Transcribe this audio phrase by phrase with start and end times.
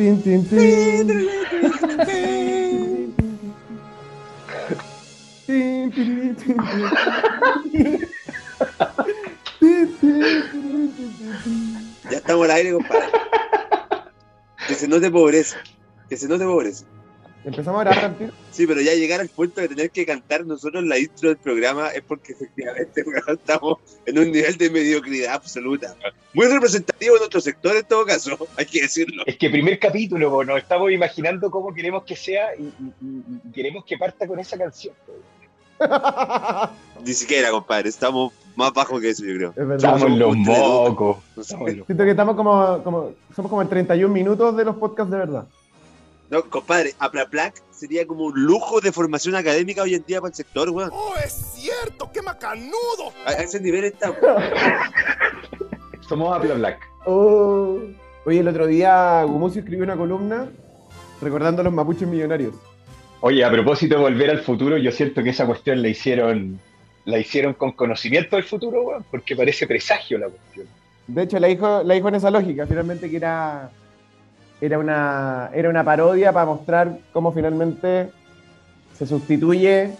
[0.00, 1.28] tin, tin, tin.
[12.10, 13.08] Ya estamos al aire, compadre.
[14.66, 15.58] Que se note pobreza.
[16.08, 16.86] Que se note pobreza.
[17.44, 18.32] Empezamos a grabar al tiro.
[18.50, 21.88] Sí, pero ya llegar al punto de tener que cantar nosotros la intro del programa
[21.88, 25.94] es porque efectivamente estamos en un nivel de mediocridad absoluta.
[26.34, 29.22] Muy representativo de nuestro sector en todo caso, hay que decirlo.
[29.26, 33.52] Es que primer capítulo, nos estamos imaginando cómo queremos que sea y, y- y- y
[33.52, 34.94] queremos que parta con esa canción.
[37.04, 39.50] Ni siquiera, compadre, estamos más bajos que eso, yo creo.
[39.50, 39.94] Es verdad.
[39.96, 41.16] Estamos los mocos.
[41.46, 45.44] Siento que estamos como, como, somos como en 31 minutos de los podcasts de verdad.
[46.30, 50.34] No, compadre, Aplaplac sería como un lujo de formación académica hoy en día para el
[50.34, 50.90] sector, weón.
[50.92, 52.08] ¡Oh, es cierto!
[52.12, 53.12] ¡Qué macanudo!
[53.26, 54.14] A a ese nivel está.
[56.08, 56.80] Somos Apla Black.
[57.04, 57.78] Oh.
[58.24, 60.48] Oye, el otro día Gumucio escribió una columna
[61.20, 62.54] recordando a los mapuches millonarios.
[63.22, 66.60] Oye, a propósito de volver al futuro, yo siento que esa cuestión la hicieron,
[67.06, 70.66] la hicieron con conocimiento del futuro, weón, porque parece presagio la cuestión.
[71.08, 73.70] De hecho, la dijo, la dijo en esa lógica, finalmente que era,
[74.60, 78.10] era, una, era una parodia para mostrar cómo finalmente
[78.96, 79.92] se sustituye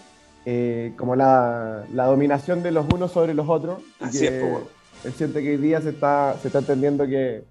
[0.45, 3.79] eh, como la, la dominación de los unos sobre los otros.
[3.99, 4.63] Así que es, weón.
[5.03, 7.43] Él siente que hoy día se está, se está entendiendo que,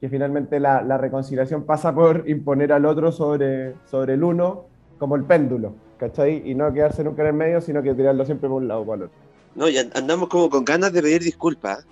[0.00, 4.64] que finalmente la, la reconciliación pasa por imponer al otro sobre, sobre el uno
[4.98, 6.48] como el péndulo, ¿cachai?
[6.50, 8.86] Y no quedarse nunca en el medio, sino que tirarlo siempre por un lado o
[8.86, 9.16] para el otro.
[9.54, 11.84] No, y and- andamos como con ganas de pedir disculpas.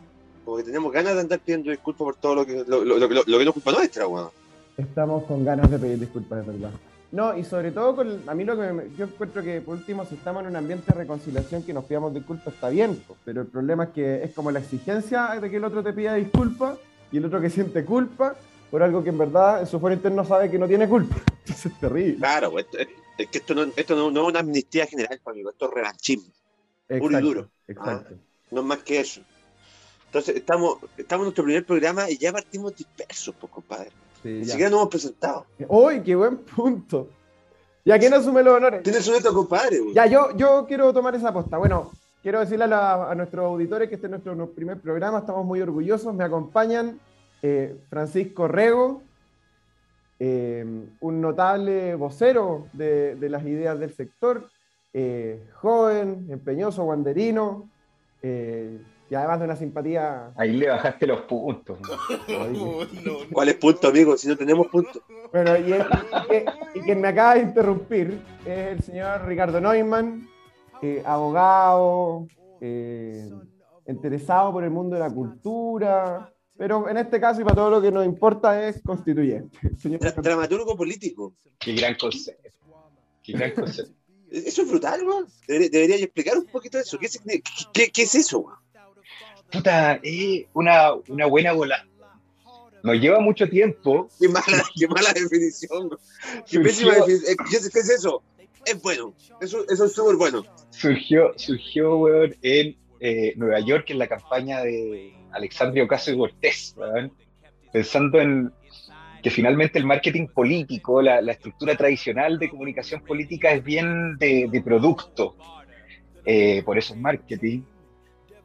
[0.50, 3.06] Como que tenemos ganas de andar pidiendo disculpas por todo lo que, lo, lo- lo-
[3.06, 4.30] lo- que no es culpa nuestra, weón.
[4.76, 6.72] Estamos con ganas de pedir disculpas, es verdad.
[7.12, 10.04] No, y sobre todo, con, a mí lo que me- yo encuentro que por último,
[10.06, 13.46] si estamos en un ambiente de reconciliación que nos pidamos disculpas, está bien, pero el
[13.46, 16.78] problema es que es como la exigencia de que el otro te pida disculpas
[17.12, 18.34] y el otro que siente culpa
[18.72, 21.14] por algo que en verdad en su fuero interno sabe que no tiene culpa.
[21.46, 22.16] Eso es terrible.
[22.16, 25.68] Claro, esto, es que esto no, esto no, no es una amnistía general, amigo, esto
[25.68, 26.32] es revanchismo,
[26.98, 27.48] puro y duro.
[27.68, 28.14] Exacto.
[28.50, 29.20] no es más que eso.
[30.10, 33.90] Entonces, estamos, estamos en nuestro primer programa y ya partimos dispersos, pues, compadre.
[34.22, 34.50] Sí, Ni ya.
[34.50, 35.46] siquiera nos hemos presentado.
[35.68, 37.08] ¡Uy, qué buen punto!
[37.84, 38.82] Ya, ¿quién asume los honores?
[38.82, 39.94] Tienes un neto, compadre, weón.
[39.94, 41.58] Ya, yo, yo quiero tomar esa aposta.
[41.58, 45.46] Bueno, quiero decirle a, la- a nuestros auditores que este es nuestro, primer programa, estamos
[45.46, 46.12] muy orgullosos.
[46.12, 46.98] Me acompañan
[47.42, 49.02] eh, Francisco Rego,
[50.18, 50.66] eh,
[51.00, 54.50] un notable vocero de, de las ideas del sector,
[54.92, 57.70] eh, joven, empeñoso, guanderino,
[59.10, 60.32] y además de una simpatía.
[60.36, 61.78] Ahí le bajaste los puntos.
[62.28, 64.16] No, no, ¿Cuál es punto, amigo?
[64.16, 65.02] Si no tenemos punto.
[65.32, 66.44] Bueno, y, el- y que-
[66.76, 70.28] y quien me acaba de interrumpir es el señor Ricardo Neumann,
[70.82, 72.26] eh, abogado,
[72.60, 73.28] eh,
[73.86, 77.82] interesado por el mundo de la cultura, pero en este caso y para todo lo
[77.82, 79.58] que nos importa es constituyente.
[79.78, 81.34] Señor Dra- dramaturgo político.
[81.58, 82.48] Qué gran concepto.
[83.22, 83.92] Qué gran concepto.
[84.30, 85.26] Eso es brutal, weón.
[85.48, 86.96] Debería, debería explicar un poquito eso.
[86.98, 88.58] ¿Qué, es- qué, qué- qué es eso, weón?
[89.50, 91.86] Puta, es una, una buena bola.
[92.82, 94.08] Nos lleva mucho tiempo.
[94.18, 95.90] Qué mala, qué mala definición.
[96.48, 97.36] Qué pésima definición.
[97.50, 98.22] ¿Qué es, qué es eso?
[98.64, 99.12] Es bueno.
[99.40, 100.44] Eso, eso es súper bueno.
[100.70, 107.12] surgió, surgió weón, en eh, Nueva York en la campaña de Alexandria Ocasio Cortés, weón,
[107.72, 108.52] pensando en
[109.22, 114.48] que finalmente el marketing político, la, la estructura tradicional de comunicación política es bien de,
[114.50, 115.36] de producto,
[116.24, 117.62] eh, por eso es marketing,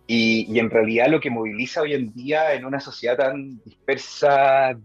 [0.08, 4.78] y, y en realidad lo que moviliza hoy en día en una sociedad tan dispersa,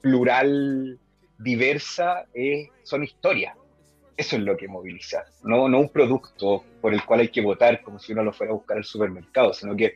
[0.00, 0.98] plural,
[1.38, 3.54] diversa, es- son historias.
[4.16, 7.82] Eso es lo que moviliza, no, no un producto por el cual hay que votar
[7.82, 9.94] como si uno lo fuera a buscar al supermercado, sino que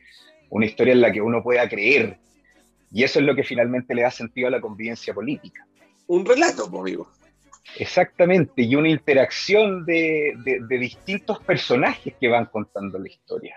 [0.49, 2.17] una historia en la que uno pueda creer.
[2.91, 5.67] Y eso es lo que finalmente le da sentido a la convivencia política.
[6.07, 7.11] Un relato, amigo.
[7.77, 13.55] Exactamente, y una interacción de, de- de distintos personajes que van contando la historia.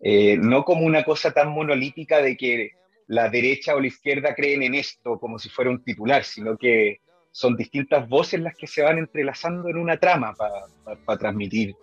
[0.00, 2.72] Eh, no como una cosa tan monolítica de que
[3.06, 7.00] la derecha o la izquierda creen en esto como si fuera un titular, sino que
[7.30, 11.74] son distintas voces las que se van entrelazando en una trama para transmitir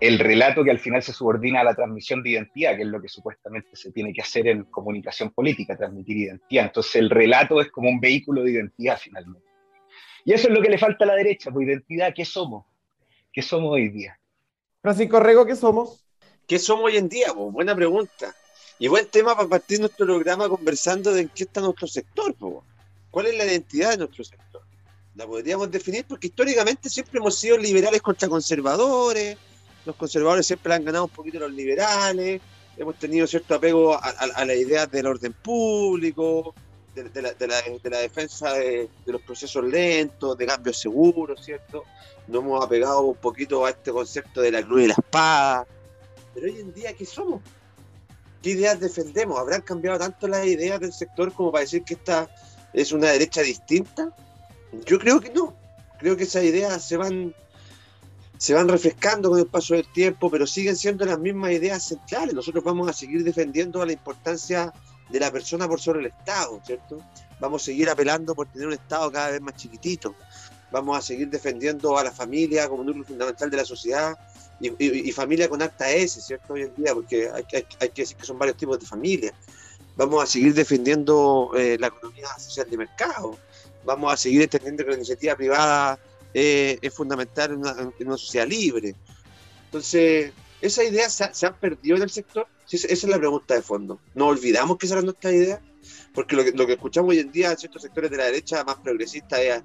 [0.00, 3.00] el relato que al final se subordina a la transmisión de identidad, que es lo
[3.00, 6.66] que supuestamente se tiene que hacer en comunicación política, transmitir identidad.
[6.66, 9.48] Entonces el relato es como un vehículo de identidad finalmente.
[10.24, 12.66] Y eso es lo que le falta a la derecha, pues identidad, ¿qué somos?
[13.32, 14.18] ¿Qué somos hoy día?
[14.80, 16.03] Francisco Rego, ¿qué somos?
[16.46, 17.32] ¿Qué somos hoy en día?
[17.32, 17.50] po?
[17.50, 18.34] Buena pregunta.
[18.78, 22.34] Y buen tema para partir nuestro programa conversando de en qué está nuestro sector.
[22.34, 22.64] po.
[23.10, 24.62] ¿Cuál es la identidad de nuestro sector?
[25.14, 29.36] La podríamos definir porque históricamente siempre hemos sido liberales contra conservadores.
[29.86, 32.40] Los conservadores siempre han ganado un poquito a los liberales.
[32.76, 36.54] Hemos tenido cierto apego a, a- a las ideas del orden público.
[36.94, 41.44] de, la, de, la, de la defensa de, de, los procesos lentos, de cambios seguros,
[41.44, 41.84] ¿cierto?
[42.28, 45.66] Nos hemos apegado un poquito a este concepto de la cruz y la espada.
[46.34, 47.42] Pero hoy en día, ¿qué somos?
[48.42, 49.38] ¿Qué ideas defendemos?
[49.38, 52.28] ¿Habrán cambiado tanto las ideas del sector como para decir que esta
[52.72, 54.14] es una derecha distinta?
[54.84, 55.56] Yo creo que no.
[55.98, 57.34] Creo que esas ideas se van
[58.36, 62.34] se van refrescando con el paso del tiempo, pero siguen siendo las mismas ideas centrales.
[62.34, 64.72] Nosotros vamos a seguir defendiendo la importancia
[65.08, 66.98] de la persona por sobre el Estado, ¿cierto?
[67.40, 70.14] Vamos a seguir apelando por tener un Estado cada vez más chiquitito.
[70.70, 74.18] Vamos a seguir defendiendo a la familia como núcleo fundamental de la sociedad
[74.60, 76.54] y, y, familia con alta S, ¿cierto?
[76.54, 79.34] Hoy en día, porque hay, hay, hay, que decir que son varios tipos de familia.
[79.96, 83.38] Vamos a seguir defendiendo eh, la economía social de mercado.
[83.84, 85.98] Vamos a seguir entendiendo que la iniciativa privada
[86.32, 88.96] eh, es fundamental en una, en sociedad libre.
[89.66, 92.46] Entonces, esas ideas se, se, han perdido en el sector.
[92.70, 94.00] Esa es la pregunta de fondo.
[94.14, 95.60] No olvidamos que esa era nuestra idea,
[96.12, 98.64] porque lo que, lo que escuchamos hoy en día en ciertos sectores de la derecha
[98.64, 99.62] más progresista es,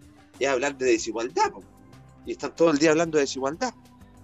[0.47, 1.51] hablar de desigualdad.
[2.25, 3.73] Y están todo el día hablando de desigualdad.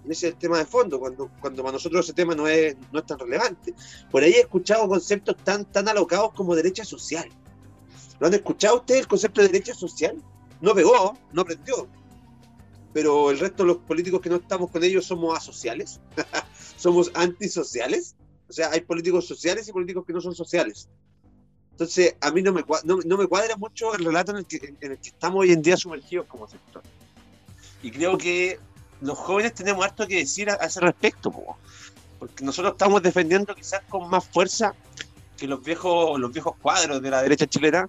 [0.08, 3.00] Ese es el tema de fondo, cuando, cuando para nosotros ese tema no es, no
[3.00, 3.74] es tan relevante.
[4.10, 7.28] Por ahí he escuchado conceptos tan, tan alocados como derecha social.
[8.18, 10.16] ¿Lo han escuchado ustedes el concepto de derecha social?
[10.60, 11.88] No pegó, no prendió
[12.96, 16.00] pero el resto de los políticos que no estamos con ellos somos asociales,
[16.78, 18.16] somos antisociales.
[18.48, 20.88] O sea, hay políticos sociales y políticos que no son sociales.
[21.72, 24.74] Entonces, a mí no me, no, no me cuadra mucho el relato en el, que,
[24.80, 26.82] en el que estamos hoy en día sumergidos como sector.
[27.82, 28.58] Y creo que
[29.00, 31.56] los jóvenes tenemos harto que decir a, ese respecto, po.
[32.18, 34.74] porque nosotros estamos defendiendo quizás con más fuerza
[35.36, 37.88] que los viejos, los viejos cuadros de la derecha chilena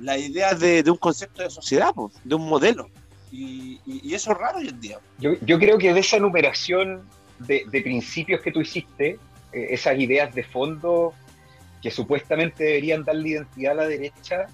[0.00, 1.92] la idea de, un concepto de sociedad,
[2.24, 2.88] de un modelo.
[3.30, 4.98] Y, y, eso es raro hoy en día.
[5.18, 7.02] Yo, yo creo que de esa enumeración
[7.40, 9.18] de, de principios que tú hiciste,
[9.52, 11.14] eh, esas ideas de fondo
[11.82, 14.46] que supuestamente deberían darle identidad a la derecha,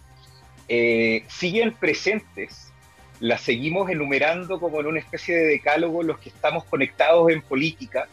[0.69, 2.70] eh, siguen presentes.
[3.21, 8.09] Las seguimos enumerando como en una especie de decálogo los que estamos conectados en política,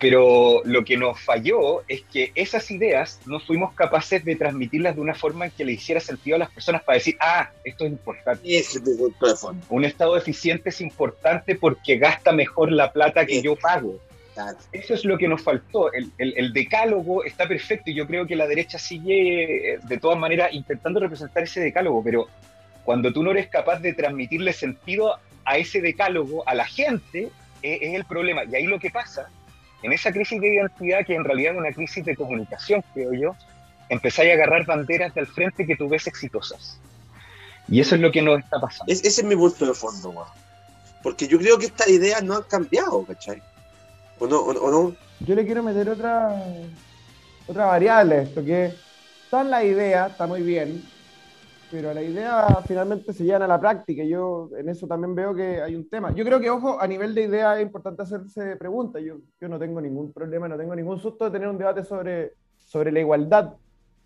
[0.00, 5.02] pero lo que nos falló es que esas ideas no fuimos capaces de transmitirlas de
[5.02, 7.90] una forma en que le hiciera sentido a las personas para decir, ah, esto es
[7.90, 8.56] importante.
[8.56, 8.80] Ese.
[9.68, 14.00] Un Estado eficiente es importante porque gasta mejor la plata que yo pago.
[14.32, 14.56] Claro.
[14.72, 15.92] Eso es lo que nos faltó.
[15.92, 20.18] El, el, el, decálogo está perfecto y yo creo que la derecha sigue de todas
[20.18, 22.28] maneras intentando representar ese decálogo, pero
[22.84, 27.30] cuando tú no eres capaz de transmitirle sentido a ese decálogo a la gente,
[27.62, 28.44] es, es el problema.
[28.44, 29.28] Y ahí lo que pasa
[29.82, 33.36] en esa crisis de identidad, que en realidad es una crisis de comunicación, creo yo,
[33.88, 36.80] empezáis a agarrar banderas del frente que tú ves exitosas.
[37.68, 38.92] Y eso es lo que nos está pasando.
[38.92, 40.26] Es, ese es mi punto de fondo, güey.
[41.02, 43.40] Porque yo creo que estas ideas no han cambiado, ¿cachai?
[44.18, 44.96] ¿O no, o, o no?
[45.20, 46.42] Yo le quiero meter otra,
[47.46, 48.74] otra variable a esto, que
[49.24, 50.82] está en la idea, está muy bien,
[51.70, 54.02] pero la idea finalmente se llevan a la práctica.
[54.04, 56.14] Yo en eso también veo que hay un tema.
[56.14, 59.02] Yo creo que, ojo, a nivel de idea es importante hacerse preguntas.
[59.02, 62.32] Yo, yo no tengo ningún problema, no tengo ningún susto de tener un debate sobre,
[62.58, 63.54] sobre la igualdad.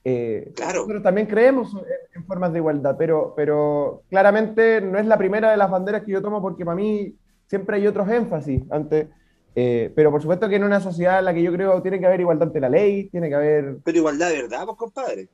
[0.05, 0.84] Eh, claro.
[0.87, 1.84] Pero también creemos en,
[2.14, 6.12] en, formas de igualdad, pero, pero claramente no es la primera de las banderas que
[6.12, 7.14] yo tomo porque para mí
[7.46, 8.62] siempre hay otros énfasis.
[8.70, 9.08] Ante,
[9.56, 12.06] eh, pero por supuesto que en una sociedad en la que yo creo tiene que
[12.06, 13.76] haber igualdad ante la ley, tiene que haber...
[13.84, 15.28] Pero igualdad de verdad, pues compadre.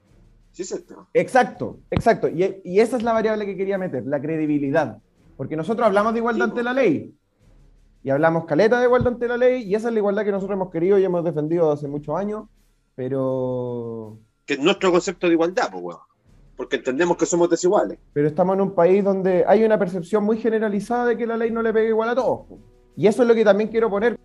[0.52, 2.28] Sí, es exacto, exacto.
[2.28, 4.98] Y, y, esa es la variable que quería meter, la credibilidad.
[5.36, 7.14] Porque nosotros hablamos de igualdad sí, ante la ley.
[8.02, 9.62] Y hablamos caleta de igualdad ante la ley.
[9.62, 12.44] Y esa es la igualdad que nosotros hemos querido y hemos defendido hace muchos años.
[12.94, 14.18] Pero.
[14.44, 16.00] Que es nuestro concepto de igualdad, pues, weón.
[16.56, 17.98] Porque entendemos que somos desiguales.
[18.12, 21.50] Pero estamos en un país donde hay una percepción muy generalizada de que la ley
[21.50, 22.46] no le pega igual a todos.
[22.96, 24.18] Y eso es lo que también quiero poner.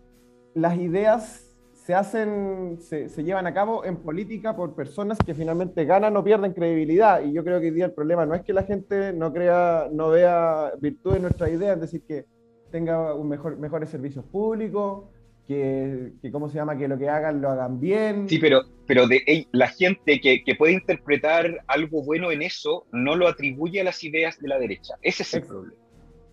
[0.53, 1.44] Las ideas
[1.85, 6.23] se hacen, se, se, llevan a cabo en política por personas que finalmente ganan o
[6.23, 7.23] pierden credibilidad.
[7.23, 9.87] Y yo creo que hoy día el problema no es que la gente no crea,
[9.91, 12.25] no vea virtud en nuestras ideas, es decir, que
[12.71, 15.03] tenga un mejor, mejores servicios públicos,
[15.47, 16.75] que, que, ¿cómo se llama?
[16.75, 18.27] Que lo que hagan lo hagan bien.
[18.27, 22.87] Sí, pero, pero de, hey, la gente que, que, puede interpretar algo bueno en eso
[22.93, 24.95] no lo atribuye a las ideas de la derecha.
[25.03, 25.84] Ese es el problema.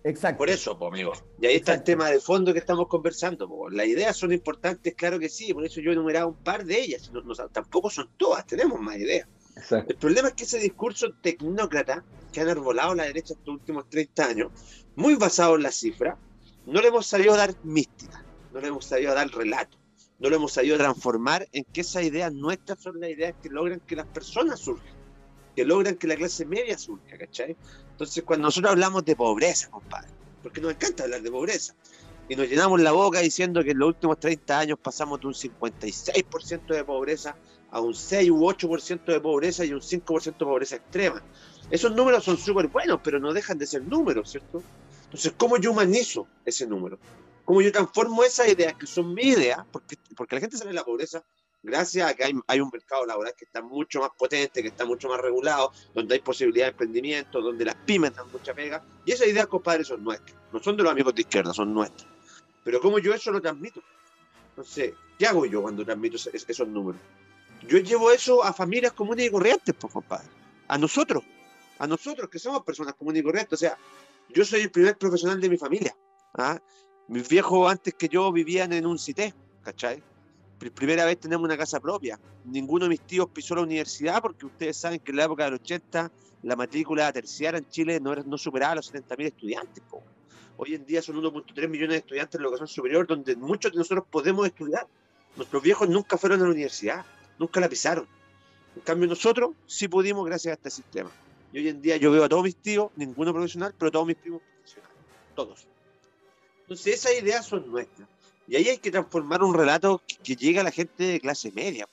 [0.03, 0.37] Exacto.
[0.37, 1.13] Por eso, po, amigo.
[1.39, 3.47] Y ahí está el tema de fondo que estamos conversando.
[3.47, 3.69] Po.
[3.69, 5.53] Las ideas son importantes, claro que sí.
[5.53, 7.09] Por eso yo he enumerado un par de ellas.
[7.11, 9.27] No, no, tampoco son todas, tenemos más ideas.
[9.55, 9.93] Exacto.
[9.93, 14.25] El problema es que ese discurso tecnócrata que han arbolado la derecha estos últimos 30
[14.25, 14.51] años,
[14.95, 16.17] muy basado en la cifra,
[16.65, 19.77] no le hemos sabido dar mística, no le hemos sabido dar relato,
[20.19, 23.79] no le hemos sabido transformar en que esas ideas nuestras son las ideas que logran
[23.81, 24.95] que las personas surjan,
[25.55, 27.55] que logran que la clase media surja, ¿cachai?
[27.93, 30.09] Entonces, cuando nosotros hablamos de pobreza, compadre,
[30.41, 31.73] porque nos encanta hablar de pobreza,
[32.27, 35.33] y nos llenamos la boca diciendo que en los últimos 30 años pasamos de un
[35.33, 37.35] 56% de pobreza
[37.69, 41.21] a un 6 u 8% de pobreza y un 5% de pobreza extrema.
[41.69, 44.63] Esos números son súper buenos, pero no dejan de ser números, ¿cierto?
[45.05, 46.97] Entonces, ¿cómo yo humanizo ese número?
[47.45, 49.65] ¿Cómo yo transformo esas ideas que son mi idea?
[49.71, 51.23] Porque, porque la gente sale de la pobreza
[51.63, 54.85] gracias a que hay, hay, un mercado laboral que está mucho más potente, que está
[54.85, 58.83] mucho más regulado, donde hay posibilidad de emprendimiento, donde las pymes dan mucha pega.
[59.05, 60.37] Y esas ideas, compadre, son nuestras.
[60.51, 62.07] No son de los amigos de izquierda, son nuestras.
[62.63, 63.81] Pero ¿cómo yo eso lo transmito?
[64.49, 67.01] Entonces, ¿qué hago yo cuando transmito esos números?
[67.67, 70.27] Yo llevo eso a familias comunes y corrientes, pues, compadre.
[70.67, 71.23] A nosotros.
[71.79, 73.53] A nosotros, que somos personas comunes y corrientes.
[73.53, 73.77] O sea,
[74.29, 75.95] yo soy el primer profesional de mi familia.
[76.35, 76.59] ¿ah?
[77.07, 80.03] Mis viejos, antes que yo, vivían en un CITE, ¿cachai?
[80.71, 82.19] Primera vez tenemos una casa propia.
[82.45, 85.55] Ninguno de mis tíos pisó la universidad porque ustedes saben que en la época del
[85.55, 86.11] 80
[86.43, 89.83] la matrícula terciaria en Chile no, era, no superaba los 70.000 estudiantes.
[90.57, 93.77] Hoy en día son 1.3 millones de estudiantes en la educación superior donde muchos de
[93.77, 94.87] nosotros podemos estudiar.
[95.35, 97.05] Nuestros viejos nunca fueron a la universidad,
[97.39, 98.07] nunca la pisaron.
[98.75, 101.09] En cambio nosotros sí pudimos gracias a este sistema.
[101.51, 104.15] Y hoy en día yo veo a todos mis tíos, ninguno profesional, pero todos mis
[104.17, 104.97] primos profesionales.
[105.35, 105.67] Todos.
[106.61, 108.07] Entonces esas ideas son nuestras.
[108.47, 111.87] Y ahí hay que transformar un relato que, llegue a la gente de clase media.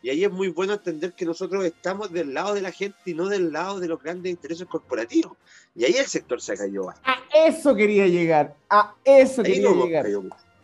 [0.00, 3.14] Y ahí es muy bueno entender que nosotros estamos del lado de la gente y
[3.14, 5.36] no del lado de los grandes intereses corporativos.
[5.74, 6.88] Y ahí el sector se cayó.
[6.90, 10.06] A eso quería llegar, a eso quería llegar.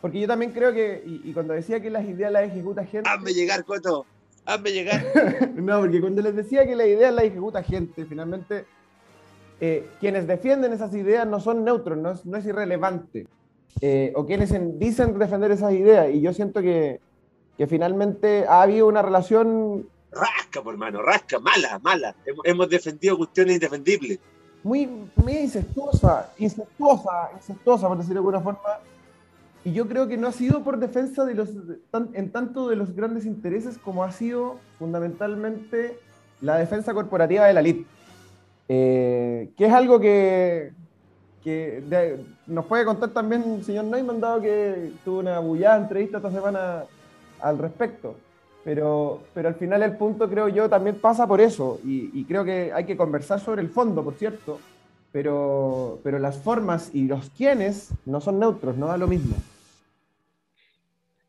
[0.01, 3.09] Porque yo también creo que, y, cuando decía que las ideas las ejecuta gente...
[3.09, 4.07] Hazme llegar, Coto,
[4.45, 5.03] hazme llegar.
[5.55, 8.67] no, porque cuando les decía que las ideas las ejecuta gente, finalmente
[9.61, 13.27] eh, quienes defienden esas ideas no son neutros, no es, no es irrelevante.
[13.81, 16.09] Eh, o quienes dicen defender esas ideas.
[16.13, 17.01] Y yo siento que,
[17.57, 19.89] que finalmente ha habido una relación...
[20.13, 22.15] Rasca, por hermano, rasca, mala, mala.
[22.45, 24.19] Hemos, defendido cuestiones indefendibles.
[24.63, 28.61] Muy, muy incestuosa, incestuosa, incestuosa, por decirlo de alguna forma.
[29.65, 31.51] Y yo creo que no ha sido por defensa de los,
[32.13, 35.99] en tanto de los grandes intereses como ha sido fundamentalmente
[36.41, 37.87] la defensa corporativa de la elite.
[38.69, 40.73] Eh, que es algo que,
[41.45, 46.85] que nos puede contar también señor Neumann, dado que tuvo una bullada entrevista esta semana
[47.41, 48.17] al respecto.
[48.65, 51.81] Pero, pero al final el punto, creo yo, también pasa por eso.
[51.85, 54.59] Y, creo que hay que conversar sobre el fondo, por cierto.
[55.13, 59.37] Pero, pero las formas y los quiénes no son neutros, no da lo mismo.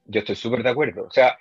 [0.05, 1.03] Yo estoy súper de acuerdo.
[1.03, 1.38] O sea,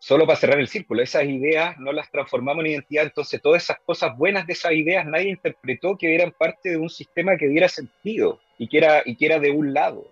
[0.00, 3.78] solo para cerrar el círculo, esas ideas no las transformamos en identidad, entonces todas esas
[3.80, 7.68] cosas buenas de esas ideas nadie interpretó que eran parte de un sistema que diera
[7.68, 10.08] sentido y que era, y que de un lado.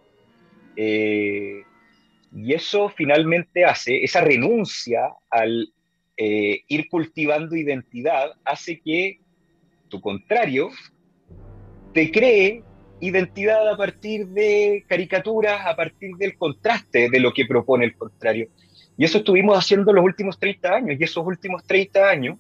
[0.77, 1.63] Eh,
[2.37, 5.73] y eso finalmente hace, esa renuncia al
[6.19, 9.21] eh, ir cultivando identidad, hace que
[9.89, 10.69] tu contrario
[11.95, 12.63] te cree
[13.01, 18.49] identidad a partir de caricaturas, a partir del contraste de lo que propone el contrario.
[18.99, 20.97] Y eso estuvimos haciendo los últimos 30 años.
[20.99, 22.37] Y esos últimos 30 años,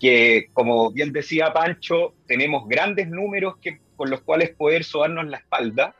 [0.00, 5.38] que como bien decía Pancho, tenemos grandes números que, con los cuales poder sobarnos la
[5.38, 5.94] espalda,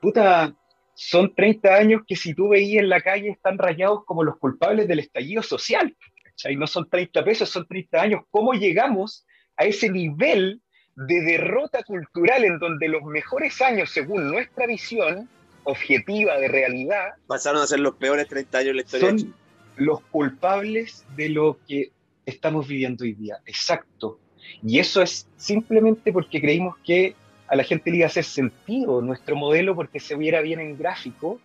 [0.00, 0.52] puta,
[0.94, 4.88] son 30 años que si tú veías en la calle están rayados como los culpables
[4.88, 5.96] del estallido social.
[6.44, 8.22] Y no son 30 pesos, son 30 años.
[8.30, 9.24] ¿Cómo llegamos
[9.56, 10.60] a ese nivel
[10.96, 15.28] de derrota cultural en donde los mejores años, según nuestra visión,
[15.66, 17.14] objetiva de realidad.
[17.26, 19.08] Pasaron a ser los peores 30 años de la historia.
[19.10, 19.34] Son
[19.76, 21.90] los culpables de lo que
[22.24, 23.38] estamos viviendo hoy día.
[23.46, 24.18] Exacto.
[24.62, 27.14] Y eso es simplemente porque creímos que
[27.48, 30.78] a la gente le iba a hacer sentido nuestro modelo porque se viera bien en
[30.78, 31.40] gráfico,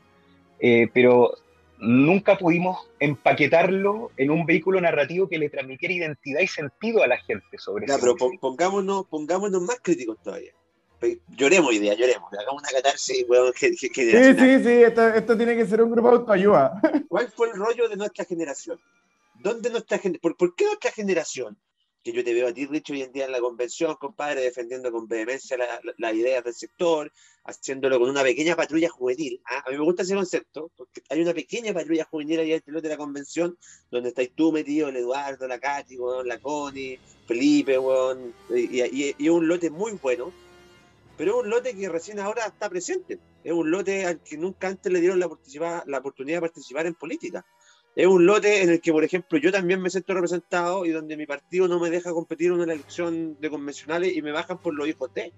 [0.60, 1.34] eh, pero
[1.80, 7.18] nunca pudimos empaquetarlo en un vehículo narrativo que le transmitiera identidad y sentido a la
[7.18, 7.98] gente sobre eso.
[8.00, 10.54] Pero pongámonos, pongámonos más críticos todavía
[11.29, 15.81] lloremos idea, lloremos, hagamos una catarsis, weón, Sí, sí, sí, esto, esto, tiene que ser
[15.81, 16.79] un grupo de autoayuda.
[17.10, 18.79] ¿Cuál fue el rollo de nuestra generación?
[19.36, 21.58] ¿Dónde nuestra por, ¿Por qué nuestra generación?
[22.03, 24.91] Que yo te veo a ti, Rich, hoy en día en la convención, compadre, defendiendo
[24.91, 27.12] con vehemencia las la, ideas del sector,
[27.43, 29.39] haciéndolo con una pequeña patrulla juvenil.
[29.46, 29.63] ¿ah?
[29.65, 32.89] A mí me gusta ese concepto, porque hay una pequeña patrulla juvenil ahí al de
[32.89, 33.55] la convención,
[33.91, 39.29] donde estáis tú metido, el Eduardo, la Katy, la Connie, Felipe, weón, y, y, y
[39.29, 40.34] un lote muy bueno
[41.18, 43.20] pero es un lote que recién ahora está presente.
[43.44, 47.46] Es un lote al que nunca antes le dieron la, oportunidad de participar en política.
[47.96, 51.18] Es un lote en el que, por ejemplo, yo también me siento representado y donde
[51.18, 54.74] mi partido no me deja competir en una elección de convencionales y me bajan por
[54.74, 55.34] los hijos de.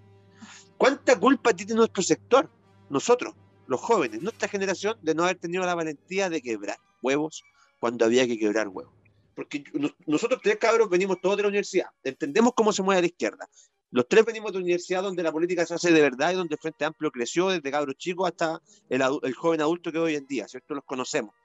[0.78, 2.50] ¿Cuánta culpa tiene nuestro sector?
[2.90, 3.34] Nosotros,
[3.68, 7.44] los jóvenes, nuestra generación, de no haber tenido la valentía de quebrar huevos
[7.80, 8.94] cuando había que quebrar huevos.
[9.36, 9.64] Porque
[10.06, 13.50] nosotros tres cabros venimos todos de la universidad, entendemos cómo se mueve a la izquierda,
[13.94, 16.56] los tres venimos de una universidad donde la política se hace de verdad y donde
[16.56, 18.60] el Frente Amplio creció desde cabros chicos hasta
[18.90, 20.74] el, joven adulto que hoy en día, ¿cierto?
[20.74, 21.36] Los conocemos.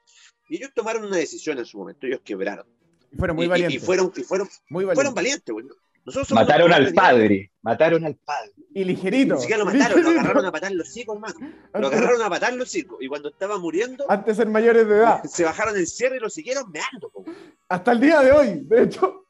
[0.49, 2.65] Y ellos tomaron una decisión en su momento, ellos quebraron.
[3.11, 3.83] Y fueron muy Y- valientes.
[3.83, 5.45] Y, fueron, y fueron, muy fueron valientes.
[5.45, 5.65] valientes, güey.
[6.05, 8.51] Nosotros somos Mataron al padre, mataron al padre.
[8.73, 9.35] Y ligerito.
[9.35, 11.35] Ni siquiera lo mataron, lo agarraron a patar los hocico, hermano.
[11.73, 12.97] Lo agarraron a patar los hocico.
[12.99, 15.23] Y cuando estaba muriendo, Antes de ser mayores de edad.
[15.29, 17.11] se bajaron el cierre y lo siguieron meando.
[17.11, 17.25] po.
[17.67, 19.25] Hasta el día de hoy, de hecho,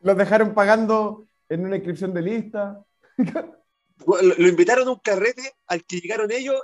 [0.00, 2.84] los dejaron pagando en una inscripción de lista.
[4.06, 6.60] Lo, lo invitaron a un carrete al que llegaron ellos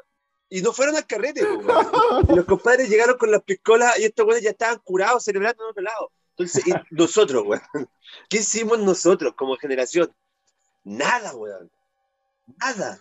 [0.49, 1.43] y no fueron al carrete.
[1.47, 5.71] po, los compadres llegaron con las piscolas y estos güeyes ya estaban curados, celebrando en
[5.71, 6.11] otro lado.
[6.37, 7.63] Entonces, y nosotros, weón.
[8.29, 10.13] ¿Qué hicimos nosotros como generación?
[10.83, 11.71] Nada, weón.
[12.59, 13.01] Nada.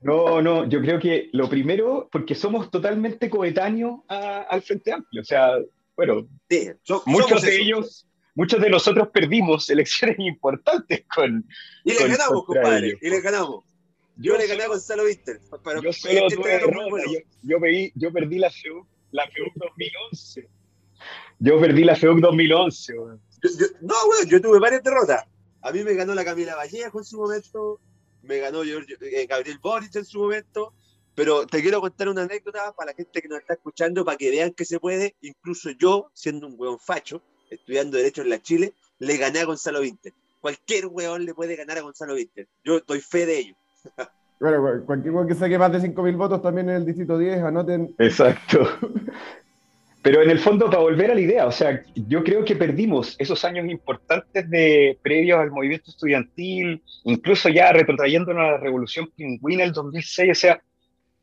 [0.00, 5.22] No, no, yo creo que lo primero, porque somos totalmente coetáneos a- al Frente Amplio.
[5.22, 5.54] O sea,
[5.96, 7.62] bueno, Sí, so- muchos de eso.
[7.62, 11.44] ellos, muchos de nosotros perdimos elecciones importantes con.
[11.84, 12.86] Y le con- ganamos, compadre.
[12.88, 12.98] ellos.
[13.02, 13.64] Y le ganamos.
[14.16, 15.40] Yo, le gané a Gonzalo Víctor.
[15.64, 17.12] Pero yo este solo tuve bueno.
[17.12, 20.48] yo, yo perdí, yo perdí la FEUC, la FEUC 2011.
[21.40, 22.98] Yo perdí la FEUC 2011.
[22.98, 23.20] weón.
[23.42, 25.24] Yo- yo- no, weón, yo tuve varias derrotas.
[25.62, 27.80] A mí me ganó la Camila Vallejo en su momento,
[28.22, 30.74] me ganó eh, Gabriel Boric en su momento,
[31.14, 34.30] pero te quiero contar una anécdota para la gente que nos está escuchando, para que
[34.30, 35.16] vean que se puede.
[35.22, 39.80] Incluso yo, siendo un weón facho, estudiando Derecho en la Chile, le gané a Gonzalo
[39.80, 40.12] Vinter.
[40.40, 42.46] Cualquier weón le puede ganar a Gonzalo Vinter.
[42.64, 43.54] Yo doy fe de ello.
[44.40, 47.42] Bueno, cu- cualquier cual que saque más de 5.000 votos también en el distrito 10,
[47.42, 47.94] anoten.
[47.98, 48.68] Exacto.
[50.02, 53.16] Pero en el fondo, para volver a la idea, o sea, yo creo que perdimos
[53.18, 59.62] esos años importantes de previos al movimiento estudiantil, incluso ya retrotrayéndonos a la revolución pingüina
[59.62, 60.62] del 2006, o sea,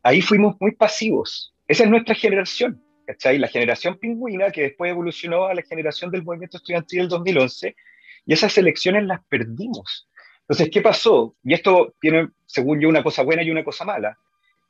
[0.02, 1.54] ahí fuimos muy pasivos.
[1.68, 3.38] Esa es nuestra generación, ¿cachai?
[3.38, 7.76] La generación pingüina que después evolucionó a la generación del movimiento estudiantil del 2011,
[8.26, 10.08] y esas elecciones las perdimos.
[10.42, 11.36] Entonces, ¿qué pasó?
[11.44, 14.18] Y esto tiene, según yo, una cosa buena y una cosa mala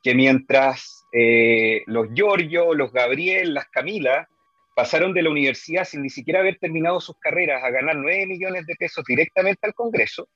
[0.02, 4.28] que mientras eh, los Giorgio, los Gabriel, las Camila
[4.74, 8.66] pasaron de la universidad sin ni siquiera haber terminado sus carreras a ganar 9 millones
[8.66, 10.28] de pesos directamente al Congreso,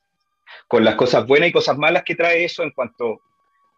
[0.69, 3.21] con las cosas buenas y cosas malas que trae eso en cuanto,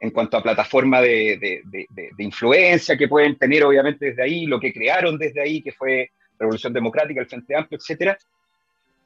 [0.00, 4.72] en cuanto a plataforma de, de- influencia que pueden tener obviamente desde ahí, lo que
[4.72, 8.16] crearon desde ahí, que fue Revolución Democrática, el Frente Amplio, etcétera,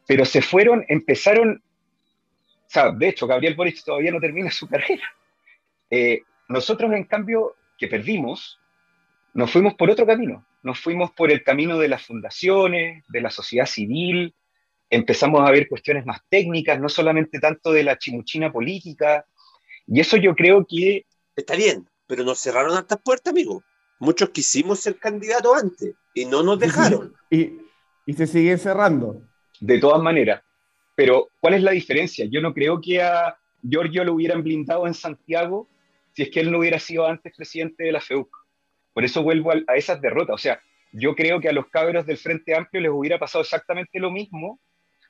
[0.06, 5.04] pero se fueron, empezaron, o sea, de hecho, Gabriel Boric todavía no termina su carrera.
[5.90, 8.58] Eh, nosotros, en cambio, que perdimos,
[9.34, 10.46] nos fuimos por otro camino.
[10.62, 14.34] Nos fuimos por el camino de las fundaciones, de la sociedad civil.
[14.90, 19.26] Empezamos a ver cuestiones más técnicas, no solamente tanto de la chimuchina política.
[19.92, 23.62] Y eso yo creo que Está bien, pero nos cerraron hartas puertas, amigo.
[23.98, 27.14] Muchos quisimos ser candidatos antes y no nos dejaron.
[27.30, 27.58] Y,
[28.04, 29.22] y se sigue cerrando.
[29.60, 30.42] de todas maneras.
[30.94, 32.26] Pero, ¿cuál es la diferencia?
[32.30, 35.68] Yo no creo que a Giorgio lo hubieran blindado en Santiago
[36.14, 38.28] si es que él no hubiera sido antes presidente de la FEUC.
[38.92, 40.34] Por eso vuelvo a, a esas derrotas.
[40.34, 40.60] O sea,
[40.92, 44.60] yo creo que a los cabros del Frente Amplio les hubiera pasado exactamente lo mismo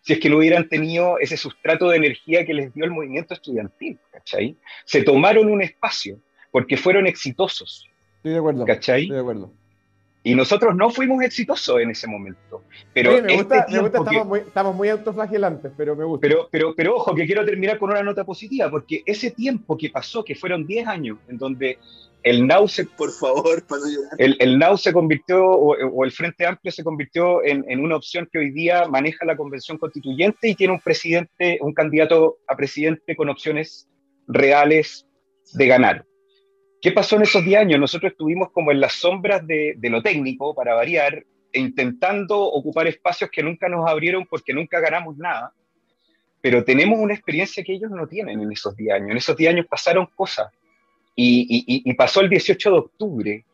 [0.02, 3.34] si es que no hubieran tenido ese sustrato de energía que les dio el movimiento
[3.34, 4.56] estudiantil, ¿cachai?
[4.84, 6.18] Se tomaron un espacio
[6.50, 8.64] porque fueron exitosos, Estoy de acuerdo.
[8.66, 9.02] ¿cachai?
[9.02, 9.52] Estoy de acuerdo.
[10.24, 12.62] Y nosotros no fuimos exitosos en ese momento.
[12.94, 16.20] Pero Oye, me este gusta, me que- estamos, muy, estamos muy autoflagelantes, pero me gusta.
[16.28, 19.90] Pero, pero, pero ojo, que quiero terminar con una nota positiva, porque ese tiempo que
[19.90, 21.78] pasó, que fueron 10 años, en donde
[22.22, 23.82] el NAU se, Por favor, para
[24.18, 27.96] el, el NAU se convirtió, o, o el Frente Amplio se convirtió en, en una
[27.96, 32.56] opción que hoy día maneja la Convención Constituyente y tiene un presidente, un candidato a
[32.56, 33.88] presidente con opciones
[34.26, 35.06] reales
[35.54, 36.04] de ganar.
[36.80, 37.80] ¿Qué pasó en esos 10 años?
[37.80, 42.86] Nosotros estuvimos como en las sombras de, de lo técnico, para variar, e intentando ocupar
[42.86, 45.52] espacios que nunca nos abrieron porque nunca ganamos nada
[46.42, 49.10] pero tenemos una experiencia que ellos no tienen en esos 10 años.
[49.12, 50.52] En esos 10 años pasaron cosas.
[51.14, 53.44] Y, y- y- pasó el 18 de octubre.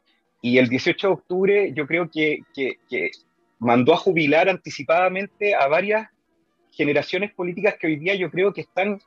[0.41, 3.11] Y el 18 de octubre yo creo que, que- que
[3.59, 6.09] mandó a jubilar anticipadamente a varias
[6.71, 9.01] generaciones políticas que hoy día yo creo que están,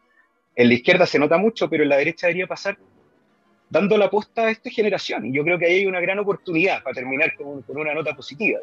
[0.55, 2.77] en la izquierda se nota mucho, pero en la derecha debería pasar
[3.69, 5.25] dando la posta a esta generación.
[5.27, 8.13] Y yo creo que ahí hay una gran oportunidad para terminar con, con una nota
[8.13, 8.59] positiva.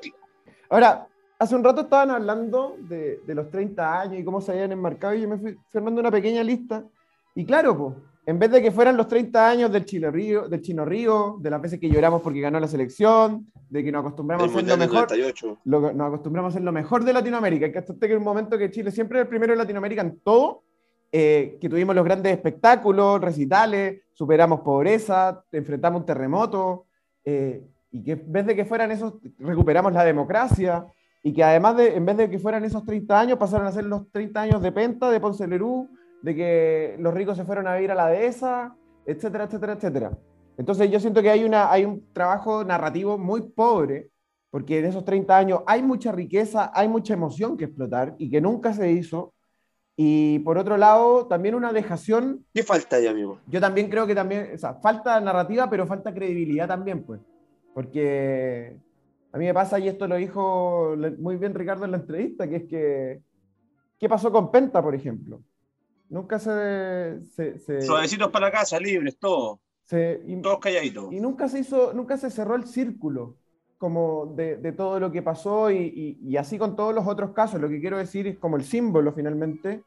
[0.68, 1.06] Ahora,
[1.38, 5.14] hace un rato estaban hablando de, de los 30 años y cómo se habían enmarcado
[5.14, 6.84] y yo me fui formando una pequeña lista.
[7.34, 7.94] Y claro, pues,
[8.28, 11.48] en vez de que fueran los 30 años del Chile Río, del Chino Río, de
[11.48, 14.76] las veces que lloramos porque ganó la selección, de que nos acostumbramos a ser lo
[14.76, 15.58] mejor, 98.
[15.64, 18.18] lo que- nos acostumbramos a ser lo mejor de Latinoamérica, que hasta este que es
[18.18, 20.62] un momento que Chile siempre es el primero en Latinoamérica en todo,
[21.10, 26.84] eh, que tuvimos los grandes espectáculos, recitales, superamos pobreza, enfrentamos un terremoto,
[27.24, 30.84] eh, y que en vez de que fueran esos, recuperamos la democracia,
[31.22, 33.84] y que además de, en vez de que fueran esos 30 años, pasaron a ser
[33.86, 35.88] los 30 años de Penta, de Ponce Lerú,
[36.22, 38.76] de que los ricos se fueron a vivir a la dehesa,
[39.06, 40.18] etcétera, etcétera, etcétera.
[40.56, 44.10] Entonces yo siento que hay, una, hay un trabajo narrativo muy pobre
[44.50, 48.40] porque en esos 30 años hay mucha riqueza, hay mucha emoción que explotar y que
[48.40, 49.34] nunca se hizo.
[49.96, 52.46] Y por otro lado, también una dejación.
[52.54, 53.40] ¿Qué falta ahí, amigo?
[53.46, 57.20] Yo también creo que también, o sea, falta narrativa, pero falta credibilidad también, pues.
[57.74, 58.76] Porque
[59.32, 62.56] a mí me pasa, y esto lo dijo muy bien Ricardo en la entrevista, que
[62.56, 63.20] es que,
[63.98, 65.42] ¿qué pasó con Penta, por ejemplo?
[66.08, 67.20] Nunca se...
[67.34, 69.60] se, Suavecitos para la casa, libres, todo.
[70.42, 71.12] todos calladitos.
[71.12, 73.36] Y nunca se hizo, nunca se cerró el círculo
[73.78, 77.60] como de, de todo lo que pasó y, y, así con todos los otros casos.
[77.60, 79.82] Lo que quiero decir es como el símbolo finalmente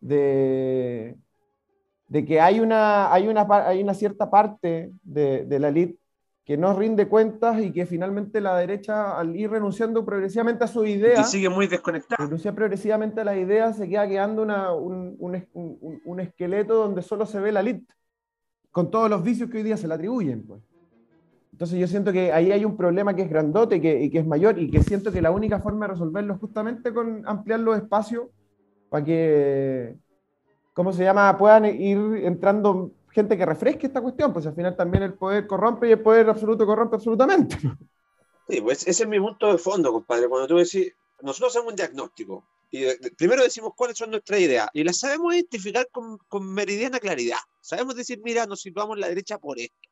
[0.00, 1.16] de,
[2.08, 5.98] de que hay una, hay, una, hay una cierta parte de, de la elite
[6.46, 10.86] que no rinde cuentas y que finalmente la derecha, al ir renunciando progresivamente a su
[10.86, 12.24] idea, sigue muy desconectada.
[12.24, 17.26] Renuncia progresivamente a la idea, se queda quedando una, un, un, un, esqueleto donde solo
[17.26, 17.92] se ve la elite,
[18.70, 20.46] con todos los vicios que hoy día se le atribuyen.
[20.46, 20.62] Pues.
[21.50, 24.26] Entonces yo siento que ahí hay un problema que es grandote que, y que es
[24.26, 27.76] mayor y que siento que la única forma de resolverlo es justamente con ampliar los
[27.76, 28.28] espacios
[28.88, 29.96] para que,
[30.72, 35.02] ¿cómo se llama?, puedan ir entrando gente que refresque esta cuestión, pues al final también
[35.02, 37.58] el poder corrompe y el poder absoluto corrompe absolutamente.
[38.48, 40.28] Sí, pues ese es mi punto de fondo, compadre.
[40.28, 42.84] Cuando tú decís, nosotros hacemos un diagnóstico y
[43.16, 47.38] primero decimos cuáles son nuestras ideas y las sabemos identificar con, con meridiana claridad.
[47.60, 49.88] Sabemos decir, mira, nos situamos la derecha por esto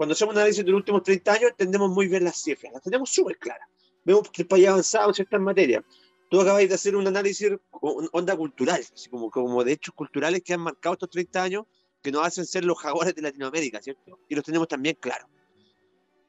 [0.00, 2.82] cuando hacemos un análisis de los últimos 30 años, entendemos muy bien las cifras, las
[2.82, 3.68] tenemos súper claras.
[4.02, 5.84] Vemos que el país ha avanzado en ciertas materias.
[6.30, 10.42] Tú acabáis de hacer un análisis con onda cultural, así como, como de hechos culturales
[10.42, 11.66] que han marcado estos 30 años,
[12.02, 14.18] que nos hacen ser los jaguares de Latinoamérica, ¿cierto?
[14.28, 15.28] Y los tenemos también claros.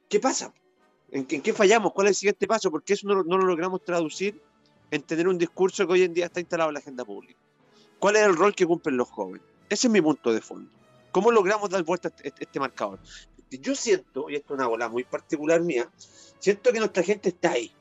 [0.09, 0.53] ¿Qué pasa?
[1.11, 1.93] ¿En, qué fallamos?
[1.93, 2.71] ¿Cuál es el siguiente paso?
[2.71, 4.41] Porque eso no, no, lo logramos traducir
[4.89, 7.39] en tener un discurso que hoy en día está instalado en la agenda pública.
[7.99, 9.41] ¿Cuál es el rol que cumplen los jóvenes?
[9.69, 10.69] Ese es mi punto de fondo.
[11.11, 12.99] ¿Cómo logramos dar vuelta a este, este marcador?
[13.49, 15.89] yo siento, y esto es una bola muy particular mía,
[16.39, 17.71] siento que nuestra gente está ahí,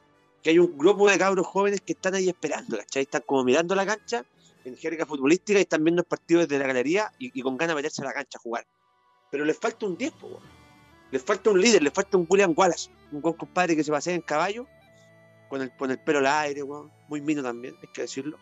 [0.42, 3.02] que hay un grupo de cabros jóvenes que están ahí esperando, ¿cachai?
[3.02, 4.24] Están como mirando la cancha
[4.64, 7.82] en jerga futbolística y están viendo el partido desde la galería y, con ganas de
[7.82, 8.66] meterse a la cancha a jugar.
[9.30, 10.12] Pero les falta un 10,
[11.10, 14.14] les falta un líder, les falta un William Wallace, un buen compadre que se pasea
[14.14, 14.66] en caballo,
[15.48, 16.62] con el, pelo al aire,
[17.08, 18.38] muy mino también, hay que decirlo,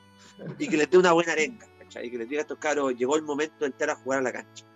[0.58, 1.66] y que les dé una buena arenga.
[2.02, 4.22] Y que les diga a estos cabros, llegó el momento de entrar a jugar a
[4.22, 4.66] la cancha.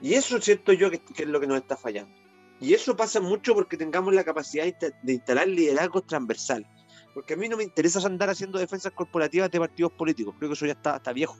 [0.00, 2.14] Y eso siento yo que, es lo que nos está fallando.
[2.60, 4.64] Y eso pasa mucho porque tengamos la capacidad
[5.02, 6.68] de instalar liderazgos transversales.
[7.14, 10.34] Porque a mí no me interesa andar haciendo defensas corporativas de partidos políticos.
[10.38, 11.36] Creo que eso ya está, está viejo.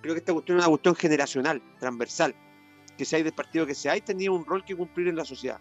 [0.00, 2.34] Creo que esta cuestión es una cuestión generacional, transversal.
[2.96, 5.58] Que hay del partido que sea, tenía un rol que cumplir en la sociedad.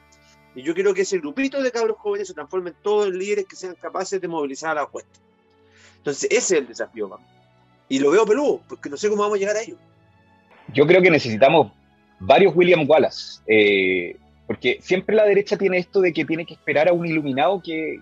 [0.55, 3.55] Y yo quiero que ese grupito de cabros jóvenes se transformen todos en líderes que
[3.55, 5.19] sean capaces de movilizar a la cuesta.
[5.97, 7.27] Entonces, ese es el desafío, vamos.
[7.89, 9.77] Y lo veo peludo, porque no sé cómo vamos a llegar a ello.
[10.73, 11.71] Yo creo que necesitamos
[12.19, 16.87] varios William Wallace, eh, porque siempre la derecha tiene esto de que tiene que esperar
[16.87, 17.99] a un iluminado que,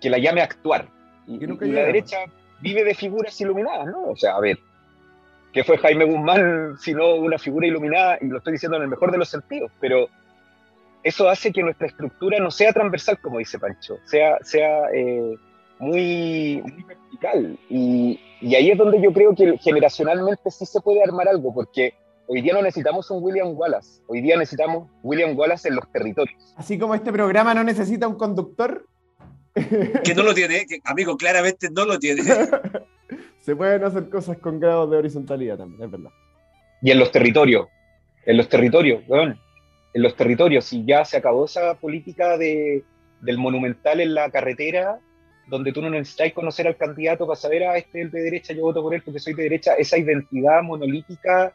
[0.00, 0.88] que la llame a actuar.
[1.26, 2.18] Y, la derecha
[2.60, 4.08] vive de figuras iluminadas, ¿no?
[4.10, 4.58] O sea, a ver,
[5.52, 8.18] ¿qué fue Jaime Guzmán sino una figura iluminada?
[8.20, 10.08] Y lo estoy diciendo en el mejor de los sentidos, pero
[11.02, 15.36] eso hace que nuestra estructura no sea transversal, como dice Pancho, sea, sea eh,
[15.78, 17.58] muy, muy, vertical.
[17.68, 21.94] Y, y ahí es donde yo creo que generacionalmente sí se puede armar algo, porque
[22.32, 26.54] Hoy día no necesitamos un William Wallace, hoy día necesitamos William Wallace en los territorios.
[26.56, 28.86] Así como este programa no necesita un conductor.
[29.54, 32.22] Que no lo tiene, que, amigo, claramente no lo tiene.
[33.40, 36.10] Se pueden hacer cosas con grados de horizontalidad también, es verdad.
[36.82, 37.68] Y en los territorios,
[38.24, 42.84] en los territorios, en los territorios, y ya se acabó esa política de,
[43.20, 45.00] del monumental en la carretera,
[45.48, 48.54] donde tú no necesitas conocer al candidato para saber, ah, este es el de derecha,
[48.54, 51.52] yo voto por él porque soy de derecha, esa identidad monolítica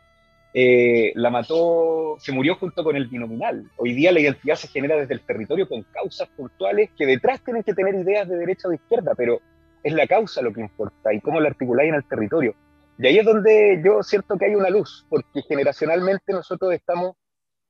[0.57, 3.69] eh, la mató, se murió junto con el binominal.
[3.75, 7.61] Hoy día la identidad se genera desde el territorio con causas puntuales que detrás tienen
[7.61, 9.41] que tener ideas de derecha o de izquierda, pero
[9.83, 12.55] es la causa lo que importa y cómo la articuláis en el territorio.
[12.97, 17.17] Y ahí es donde yo siento que hay una luz, porque generacionalmente nosotros estamos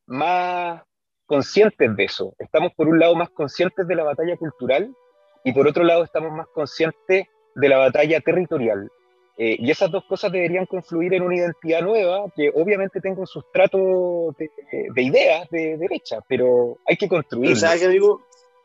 [0.06, 0.84] más
[1.26, 2.36] conscientes de eso.
[2.38, 4.96] Estamos por un lado más conscientes de la batalla cultural
[5.44, 8.92] y por otro lado estamos más conscientes de la batalla territorial.
[9.38, 13.28] Eh, y esas dos cosas deberían confluir en una identidad nueva que obviamente tenga un
[13.28, 17.58] sustrato de, ideas de derecha, pero hay que construir.
[17.58, 18.22] ¿Sabes qué, amigo?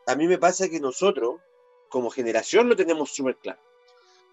[0.06, 1.40] A mí me pasa que nosotros,
[1.88, 3.58] como generación, lo tenemos súper claro.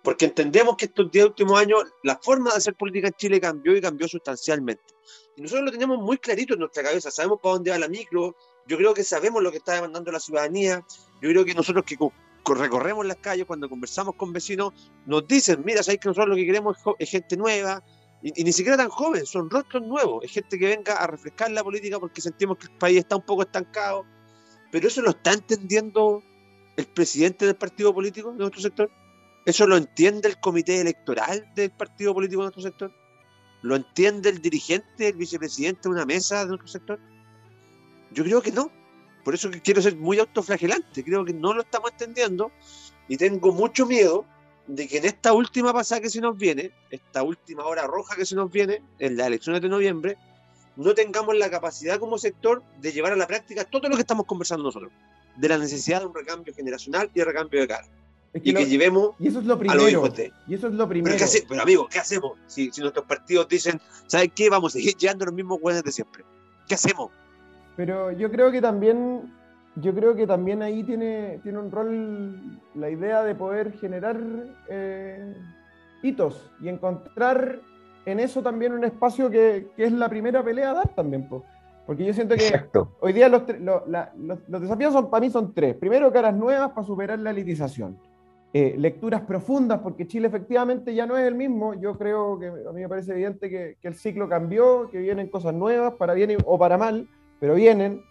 [0.04, 3.76] Porque entendemos que estos 10 últimos años la forma de hacer política en Chile cambió
[3.76, 4.93] y cambió sustancialmente.
[5.36, 8.36] Y nosotros lo tenemos muy clarito en nuestra cabeza, sabemos para dónde va la micro,
[8.67, 10.86] yo creo que sabemos lo que está demandando la ciudadanía,
[11.19, 11.97] yo creo que nosotros que
[12.55, 14.73] recorremos las calles, cuando conversamos con vecinos,
[15.05, 17.83] nos dicen, mira, sabéis que nosotros lo que queremos es, gente nueva,
[18.21, 21.63] y, ni siquiera tan joven, son rostros nuevos, es gente que venga a refrescar la
[21.63, 24.05] política porque sentimos que el país está un poco estancado,
[24.71, 26.23] pero eso lo está entendiendo
[26.77, 28.89] el presidente del partido político de nuestro sector?
[29.45, 32.93] ¿Eso lo entiende el comité electoral del partido político de nuestro sector?
[33.63, 36.99] ¿Lo entiende el dirigente, el vicepresidente de una mesa de nuestro sector?
[38.12, 38.71] Yo creo que no.
[39.27, 41.03] Por eso que quiero ser muy autoflagelante.
[41.03, 42.49] Creo que no lo estamos entendiendo
[43.09, 44.23] y tengo mucho miedo
[44.67, 48.25] de que en esta última pasada que se nos viene, esta última hora roja que
[48.25, 50.15] se nos viene, en las elecciones de noviembre,
[50.77, 54.25] no tengamos la capacidad como sector de llevar a la práctica todo lo que estamos
[54.25, 54.93] conversando nosotros,
[55.35, 57.85] de la necesidad de un recambio generacional y de recambio de cara.
[58.31, 59.89] Es que Y lo- que llevemos y eso es lo a los primero.
[59.89, 60.31] hijos de...
[60.47, 61.17] Y eso es lo Pero, primero.
[61.17, 62.37] ¿qué hace- pero amigo, ¿qué hacemos?
[62.47, 64.49] Si, si nuestros partidos dicen, ¿sabes qué?
[64.49, 66.23] Vamos a seguir llevando los mismos hueones de siempre.
[66.65, 67.11] ¿Qué hacemos?
[67.77, 69.31] Pero yo creo que también,
[69.75, 74.17] yo creo que también ahí tiene, tiene un rol la idea de poder generar
[74.67, 75.33] eh,
[76.03, 77.59] hitos y encontrar
[78.05, 81.29] en eso también un espacio que, que es la primera pelea a dar también.
[81.29, 81.43] po.
[81.85, 82.91] Porque yo siento que Exacto.
[82.99, 85.75] hoy día los, lo- la- los, los desafíos son, para mí son tres.
[85.75, 87.97] Primero, caras nuevas para superar la elitización.
[88.53, 91.75] Eh, lecturas profundas, porque Chile efectivamente ya no es el mismo.
[91.75, 95.29] Yo creo que a mí me parece evidente que, que el ciclo cambió, que vienen
[95.29, 97.07] cosas nuevas, para bien o para mal,
[97.39, 98.02] pero vienen.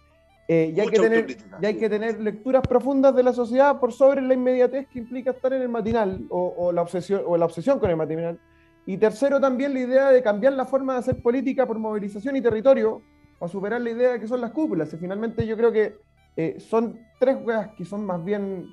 [0.47, 3.91] Eh, y, hay que tener, y hay que tener lecturas profundas de la sociedad por
[3.91, 7.45] sobre la inmediatez que implica estar en el matinal o, o la, obsesión, o la
[7.45, 8.39] obsesión con el matinal.
[8.85, 12.41] Y tercero, también la idea de cambiar la forma de hacer política por movilización y
[12.41, 13.01] territorio
[13.37, 14.93] para superar la idea de que son las cúpulas.
[14.93, 15.97] Y finalmente yo creo que
[16.37, 18.67] eh, son tres cosas que son más bien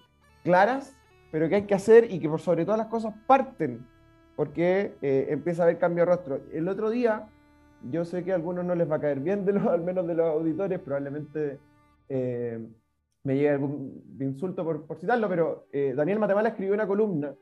[0.44, 0.94] claras,
[1.32, 3.84] pero que hay que hacer y que por sobre todas las cosas parten,
[4.36, 6.40] porque eh, empieza a haber cambio de rostro.
[6.52, 7.26] El otro día,
[7.90, 10.06] yo sé que a algunos no les va a caer bien, de los, al menos
[10.06, 11.58] de los auditores, probablemente
[12.08, 12.58] eh,
[13.24, 17.34] me llegue algún insulto por, por citarlo, pero eh, Daniel Matamala escribió una columna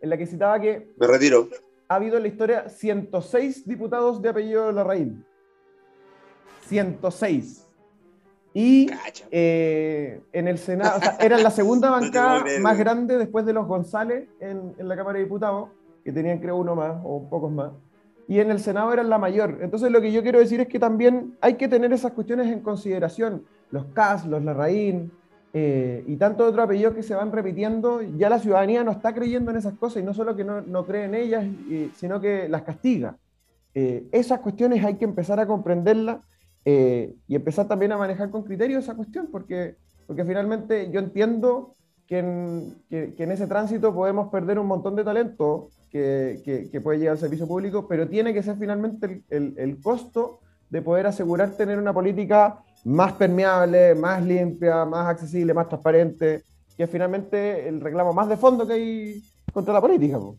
[0.00, 1.48] en la que citaba que Me retiro.
[1.88, 5.24] ha habido en la historia 106 diputados de apellido Larraín.
[6.66, 7.64] 106.
[8.54, 8.90] Y
[9.30, 13.44] eh, en el Senado, o sea, era la segunda No bancada creer, más grande después
[13.46, 15.70] de los González en, en la Cámara de Diputados,
[16.04, 17.72] que tenían creo uno más o pocos más.
[18.28, 19.58] Y en el Senado eran la mayor.
[19.62, 22.60] Entonces lo que yo quiero decir es que también hay que tener esas cuestiones en
[22.60, 23.44] consideración.
[23.70, 25.10] Los CAS, los Larraín
[25.54, 29.50] eh, y tantos otros apellidos que se van repitiendo, ya la ciudadanía no está creyendo
[29.50, 32.48] en esas cosas y no solo que no, no cree en ellas, y- sino que
[32.50, 33.16] las castiga.
[33.74, 36.18] Eh, esas cuestiones hay que empezar a comprenderlas
[36.66, 41.72] eh, y empezar también a manejar con criterio esa cuestión, porque, porque finalmente yo entiendo
[42.06, 46.70] que en, que- que en ese tránsito podemos perder un montón de talento que, que-
[46.70, 50.40] que puede llegar al servicio público, pero tiene que ser finalmente el, el- el costo
[50.70, 56.42] de poder asegurar tener una política más permeable, más limpia, más accesible, más transparente,
[56.76, 59.22] que es finalmente el reclamo más de fondo que hay
[59.52, 60.18] contra la política.
[60.18, 60.36] po.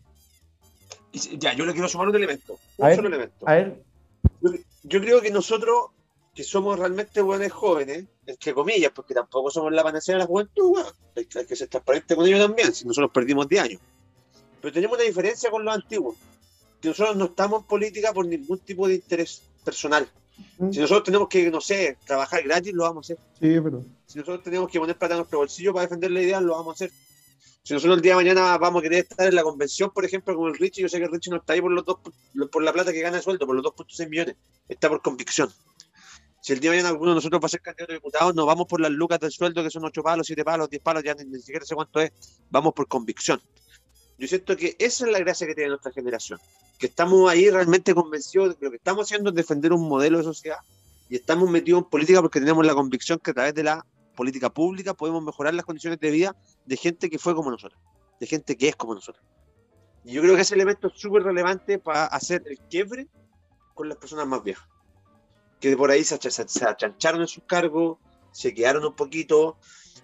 [1.12, 2.58] Ya, yo le quiero sumar un elemento.
[2.78, 3.48] Un solo elemento.
[3.48, 3.84] A ver,
[4.42, 4.52] Yo,
[4.84, 5.88] yo creo que nosotros,
[6.36, 10.78] que somos realmente buenos jóvenes, entre comillas, porque tampoco somos la panacea de la juventud,
[11.16, 13.82] que- hay que ser transparente con ellos también, si nosotros perdimos 10 años.
[14.62, 16.16] Pero tenemos una diferencia con los antiguos,
[16.82, 20.08] que nosotros no estamos en política por ningún tipo de interés personal.
[20.72, 23.26] Si nosotros tenemos que, no sé, trabajar gratis, lo vamos a hacer.
[23.40, 23.84] sí, pero...
[24.06, 26.74] Si nosotros tenemos que poner plata en nuestro bolsillo para defender la idea, lo vamos
[26.74, 26.92] a hacer.
[27.62, 30.36] Si nosotros el día de mañana vamos a querer estar en la convención, por ejemplo,
[30.36, 31.98] con el Richie, yo sé que el Richie no está ahí por los dos,
[32.52, 34.36] por la plata que gana de sueldo, por los 2.6 millones,
[34.68, 35.52] está por convicción.
[36.42, 38.46] Si el día de mañana alguno de nosotros va a ser candidato a diputado, no
[38.46, 41.14] vamos por las lucas del sueldo, que son 8 palos, 7 palos, 10 palos, ya
[41.14, 42.12] ni, ni siquiera sé cuánto es,
[42.50, 43.40] vamos por convicción.
[44.20, 46.40] Yo siento que esa es la gracia que tiene nuestra generación,
[46.78, 50.18] que estamos ahí realmente convencidos de que lo que estamos haciendo es defender un modelo
[50.18, 50.58] de sociedad
[51.10, 54.50] y estamos metidos en política porque tenemos la convicción que a través de la política
[54.50, 57.80] pública podemos mejorar las condiciones de vida de gente que fue como nosotros,
[58.20, 59.26] de gente que es como nosotros.
[60.04, 63.08] Y yo creo que ese elemento es súper relevante para hacer el quiebre
[63.74, 64.68] con las personas más viejas,
[65.62, 67.98] que por ahí se- se achancharon en sus cargos,
[68.34, 69.58] se quedaron un poquito.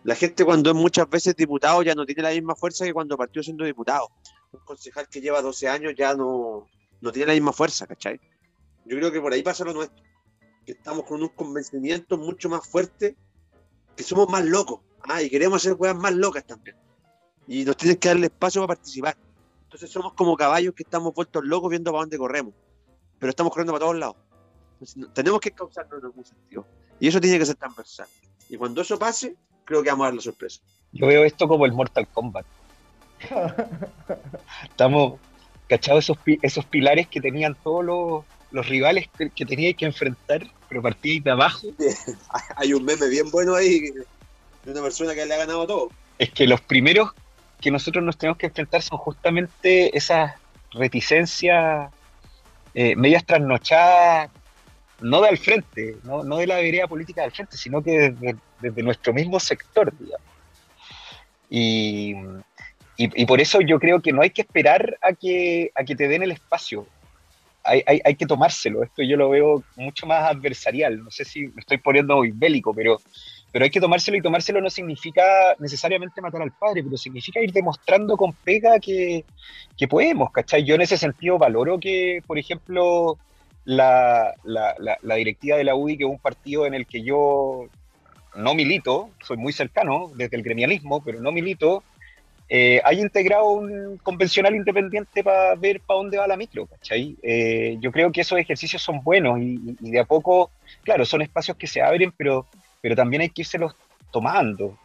[0.06, 3.18] La gente cuando es muchas veces diputado ya no tiene la misma fuerza que cuando
[3.18, 4.10] partió siendo diputado.
[4.52, 6.68] Un concejal que lleva 12 años ya no,
[7.02, 8.22] no tiene la misma fuerza, ¿cachai?
[8.86, 10.04] Yo creo que por ahí pasa lo nuestro,
[10.64, 13.18] que estamos con un convencimiento mucho más fuerte,
[13.96, 16.78] que somos más locos, ah, y queremos hacer cosas más locas también.
[17.48, 19.18] Y nos tienen que darle espacio para participar.
[19.64, 22.54] Entonces somos como caballos que estamos vueltos locos viendo para dónde corremos,
[23.18, 24.18] pero estamos corriendo para todos lados.
[24.74, 26.68] Entonces, tenemos que causarnos en algún sentido.
[27.00, 28.08] Y eso tiene que ser transversal.
[28.50, 30.62] Y cuando eso pase, creo que vamos a dar la sorpresa.
[30.92, 32.46] Yo veo esto como el Mortal Kombat.
[34.64, 35.20] Estamos,
[35.68, 36.06] ¿cachados?
[36.06, 40.46] Esos, pi- esos pilares que tenían todos los, los rivales que, que teníais que enfrentar,
[40.70, 41.68] pero partíais de abajo.
[42.56, 43.82] Hay un meme bien bueno ahí
[44.64, 45.90] de una persona que le ha ganado todo.
[46.18, 47.12] Es que los primeros
[47.62, 50.34] que nosotros nos tenemos que enfrentar son justamente esas
[50.72, 51.92] reticencias
[52.74, 54.30] eh, medias trasnochadas,
[55.02, 58.14] no del frente, no, no de la vereda política del frente, sino que
[58.62, 60.28] desde, nuestro mismo sector, digamos.
[61.50, 62.14] Y,
[62.98, 65.96] y, y por eso yo creo que no hay que esperar a que, a que
[65.96, 66.88] te den el espacio.
[67.64, 68.84] Hay, hay, hay, que tomárselo.
[68.84, 71.04] Esto yo lo veo mucho más adversarial.
[71.04, 73.02] No sé si me estoy poniendo muy bélico, pero,
[73.52, 75.24] pero hay que tomárselo y tomárselo no significa
[75.60, 79.26] necesariamente matar al padre, pero significa ir demostrando con pega que,
[79.76, 80.64] que podemos, ¿cachai?
[80.64, 83.18] Yo en ese sentido valoro que, por ejemplo,
[83.66, 87.68] la, la, directiva de la UDI, que es un partido en el que yo
[88.36, 91.84] no milito, soy muy cercano desde el gremialismo, pero no milito,
[92.48, 97.16] eh, integrado un convencional independiente para ver para dónde va la micro, ¿cachai?
[97.24, 100.52] Eh, yo creo que esos ejercicios son buenos y, y, de a poco,
[100.84, 102.46] claro, son espacios que se abren, pero,
[102.82, 103.76] pero también hay que irselos
[104.12, 104.78] tomando.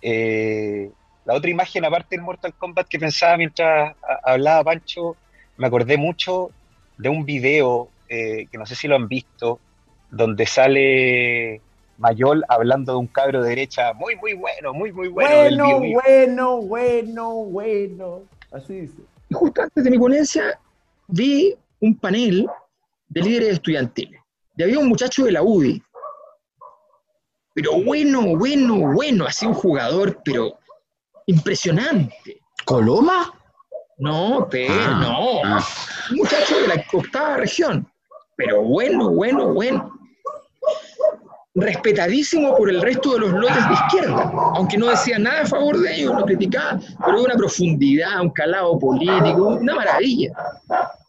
[0.00, 0.90] Eh,
[1.26, 5.16] la otra imagen, aparte del Mortal Kombat, que pensaba mientras hablaba Pancho,
[5.58, 6.50] me acordé mucho
[6.96, 9.58] de un video eh, que no sé si lo han visto,
[10.10, 11.62] donde sale
[11.96, 15.80] Mayol hablando de un cabro de derecha muy, muy bueno, muy, muy bueno.
[15.80, 18.22] Bueno, bueno, bueno, bueno.
[18.52, 19.00] Así dice.
[19.30, 20.60] Y justo antes de mi ponencia
[21.08, 22.46] vi un panel
[23.08, 24.20] de líderes estudiantiles.
[24.58, 25.82] Y había un muchacho de la UDI.
[27.54, 30.58] Pero bueno, bueno, bueno, así un jugador, pero
[31.24, 32.42] impresionante.
[32.66, 33.32] ¿Coloma?
[33.96, 35.40] No, pero ah, no.
[35.44, 35.66] Ah.
[36.10, 37.90] Un muchacho de la octava región.
[38.44, 39.92] Pero bueno, bueno, bueno
[41.54, 45.78] respetadísimo por el resto de los lotes de izquierda, aunque no decía nada a favor
[45.78, 50.32] de ellos, lo criticaba, pero de una profundidad, un calado político, una maravilla.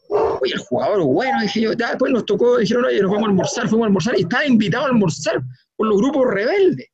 [0.10, 3.30] Oye, el jugador bueno, dije yo, ya después nos tocó, dijeron, oye, nos vamos a
[3.30, 5.42] almorzar, fuimos a almorzar, y estaba invitado a almorzar
[5.78, 6.88] por los grupos rebeldes.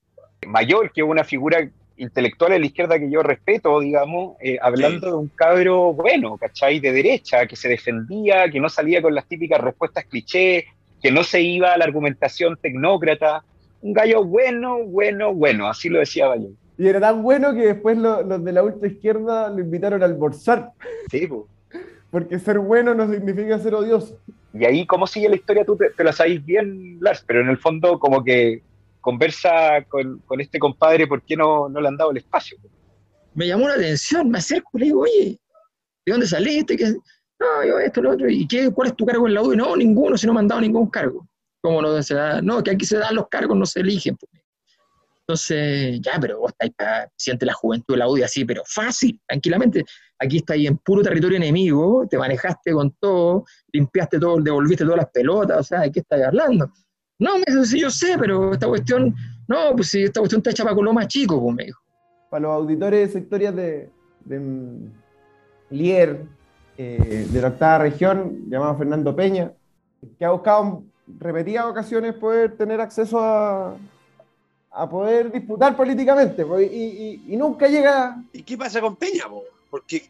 [0.47, 5.11] Mayor, que una figura intelectual de la izquierda que yo respeto, digamos, eh, hablando sí.
[5.11, 6.79] de un cabro bueno, ¿cachai?
[6.79, 10.65] De derecha, que se defendía, que no salía con las típicas respuestas cliché,
[11.01, 13.43] que no se iba a la argumentación tecnócrata.
[13.81, 16.57] Un gallo bueno, bueno, bueno, así lo decía Bayón.
[16.77, 20.05] Y era tan bueno que después los, los de la ultra izquierda lo invitaron a
[20.05, 20.71] almorzar.
[21.11, 21.41] Sí, pues.
[22.09, 24.17] Porque ser bueno no significa ser odioso.
[24.53, 25.65] Y ahí, ¿cómo sigue la historia?
[25.65, 28.63] Tú te, te la sabes bien, Lars, pero en el fondo, como que
[29.09, 32.59] conversa con, este compadre, ¿por qué no, le han dado el espacio?
[33.33, 35.39] Me llamó la atención, me acerco y le digo, oye,
[36.05, 36.77] ¿de dónde saliste?
[37.39, 38.29] No, yo esto, lo otro.
[38.29, 39.57] ¿Y qué, cuál es tu cargo en la UDI?
[39.57, 41.27] No, ninguno, si no me han dado ningún cargo.
[41.59, 42.39] ¿Cómo no se da?
[42.39, 44.15] No, que aquí se dan los cargos, no se eligen.
[45.21, 48.61] Entonces, ya, pero vos estáis para presidente de la juventud de la UDI así, pero
[48.63, 49.85] fácil, tranquilamente.
[50.19, 55.09] Aquí estáis en puro territorio enemigo, te manejaste con todo, limpiaste todo, devolviste todas las
[55.09, 56.71] pelotas, o sea, ¿de qué estáis hablando?
[57.19, 59.13] No, me sí, yo sé, pero esta cuestión,
[59.47, 61.81] no, pues si esta cuestión está hecha para Coloma chico, pues me dijo.
[62.29, 63.89] Para los auditores de sectores de,
[64.23, 64.89] de
[65.69, 66.23] Lier,
[66.77, 69.51] eh, de la octava región, llamado Fernando Peña,
[70.17, 73.75] que ha buscado en repetidas ocasiones poder tener acceso a,
[74.71, 78.23] a poder disputar políticamente, pues, y, y, y, nunca llega...
[78.31, 79.27] ¿Y qué pasa con Peña?
[79.27, 79.43] Po?
[79.69, 80.09] Porque,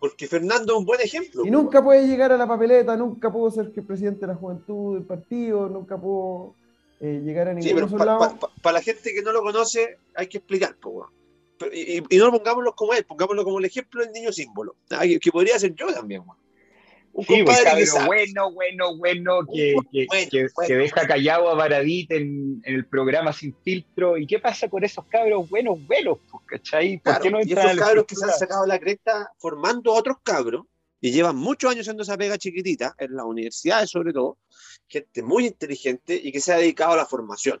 [0.00, 1.44] porque Fernando es un buen ejemplo.
[1.44, 5.04] Y nunca puede llegar a la papeleta, nunca pudo ser presidente de la juventud del
[5.04, 6.54] partido, nunca pudo
[7.00, 9.98] eh, llegar a ningún sí, Para pa, pa, pa la gente que no lo conoce,
[10.14, 11.06] hay que explicar, po,
[11.72, 15.58] y, y, no pongámoslo como él, pongámoslo como el ejemplo del niño símbolo, que podría
[15.58, 16.24] ser yo también.
[16.26, 16.36] Man.
[17.12, 21.48] Un sí, compadre que bueno, bueno, bueno, que, que, bueno, que, bueno, que deja callado
[21.50, 24.16] a Baradit en, en, el programa sin filtro.
[24.16, 26.18] ¿Y qué pasa con esos cabros buenos, buenos?
[26.46, 26.98] ¿Cachai?
[26.98, 29.98] ¿Por claro, qué no y esos cabros que se han sacado la cresta formando a
[29.98, 30.66] otros cabros
[31.00, 34.38] y llevan muchos años haciendo esa pega chiquitita, en las universidades sobre todo,
[34.86, 37.60] gente muy inteligente y que se ha dedicado a la formación.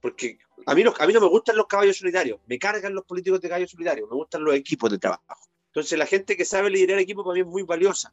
[0.00, 3.04] Porque a mí, no, a mí no me gustan los caballos solitarios, me cargan los
[3.04, 5.48] políticos de caballos solitarios, me gustan los equipos de trabajo.
[5.68, 8.12] Entonces la gente que sabe liderar equipos para mí es muy valiosa.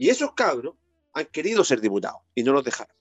[0.00, 0.76] Y esos cabros
[1.12, 2.96] han querido ser diputados y no los dejaron.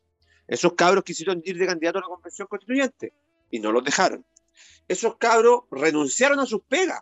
[0.49, 3.13] Esos cabros quisieron ir de candidato a la convención constituyente
[3.49, 4.25] y no los dejaron.
[4.85, 7.01] Esos cabros renunciaron a sus pegas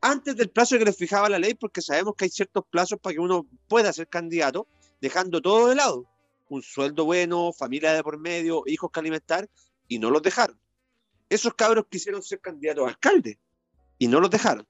[0.00, 3.14] antes del plazo que les fijaba la ley porque sabemos que hay ciertos plazos para
[3.14, 4.66] que uno pueda ser candidato
[5.00, 6.04] dejando todo de lado.
[6.48, 9.48] Un sueldo bueno, familia de por medio, hijos que alimentar
[9.86, 10.58] y no los dejaron.
[11.28, 13.38] Esos cabros quisieron ser candidatos a alcalde
[13.98, 14.66] y no los dejaron.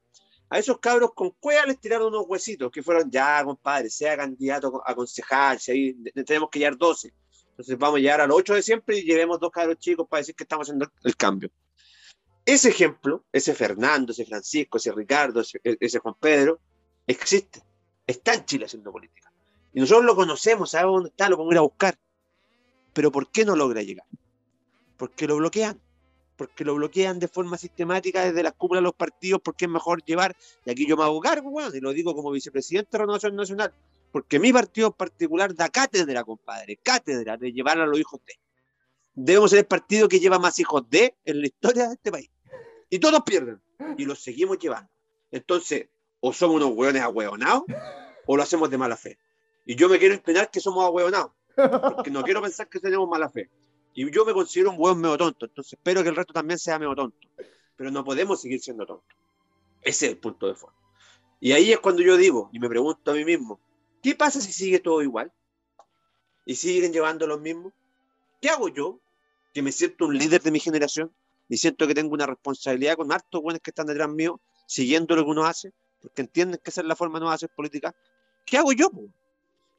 [0.53, 4.83] A esos cabros con cueva les tiraron unos huesitos que fueron, ya, compadre, sea candidato
[4.85, 5.95] a concejal, si ahí
[6.27, 7.13] tenemos que llegar 12.
[7.51, 10.35] Entonces vamos a llegar al 8 de siempre y llevemos dos cabros chicos para decir
[10.35, 11.51] que estamos haciendo el cambio.
[12.45, 16.61] Ese ejemplo, ese Fernando, ese Francisco, ese Ricardo, ese, ese Juan Pedro,
[17.07, 17.63] existe.
[18.07, 19.33] Está en Chile haciendo política.
[19.73, 21.99] Y nosotros lo conocemos, sabemos dónde está, lo podemos ir a buscar.
[22.93, 24.07] Pero ¿por qué no logra llegar?
[25.03, 25.81] porque lo bloquean,
[26.37, 30.03] porque lo bloquean de forma sistemática desde las cúpulas de los partidos, porque es mejor
[30.05, 33.73] llevar, y aquí yo me hago cargo, y lo digo como vicepresidente de Renovación Nacional,
[34.11, 38.35] porque mi partido en particular da cátedra, compadre, cátedra de llevar a los hijos de.
[39.15, 42.31] Debemos ser el partido que lleva más hijos de en la historia de este país.
[42.89, 43.61] Y todos pierden.
[43.97, 44.91] Y los seguimos llevando.
[45.31, 45.89] Entonces,
[46.21, 47.65] o somos unos hueones ahueonados,
[48.27, 49.19] o lo hacemos de mala fe.
[49.65, 53.29] Y yo me quiero inclinar que somos ahueonados, porque no quiero pensar que tenemos mala
[53.29, 53.51] fe.
[53.95, 56.79] Y yo me considero un hueón medio tonto, entonces espero que el resto también sea
[56.79, 57.29] medio tonto.
[57.77, 59.17] Pero no podemos seguir siendo tontos.
[59.83, 60.77] Ese es el punto de fondo.
[61.41, 63.61] Y ahí es cuando yo digo, y me pregunto a mí mismo,
[64.03, 65.33] ¿qué pasa si sigue todo igual?
[66.47, 67.73] ¿Y siguen llevando los mismos?
[68.41, 69.01] ¿Qué hago yo?
[69.53, 71.13] Que me siento un líder de mi generación
[71.49, 75.25] y siento que tengo una responsabilidad con hartos buenos que están detrás mío, siguiendo lo
[75.25, 77.95] que uno hace, porque entienden que esa es la forma de no hacer política.
[78.47, 78.91] ¿Qué hago yo?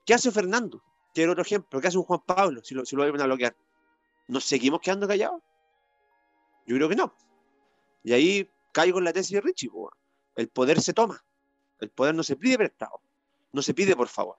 [0.05, 0.83] ¿Qué hace Fernando?
[1.13, 1.81] Que era otro ejemplo.
[1.81, 3.55] ¿Qué hace un Juan Pablo si lo, si lo vuelven a bloquear?
[4.27, 5.41] ¿Nos seguimos quedando callados?
[6.65, 7.13] Yo creo que no.
[8.03, 9.69] Y ahí caigo en la tesis de Richie.
[9.69, 9.91] po.
[10.35, 11.23] El poder se toma.
[11.79, 13.01] El poder no se pide prestado.
[13.51, 14.37] No se pide por favor.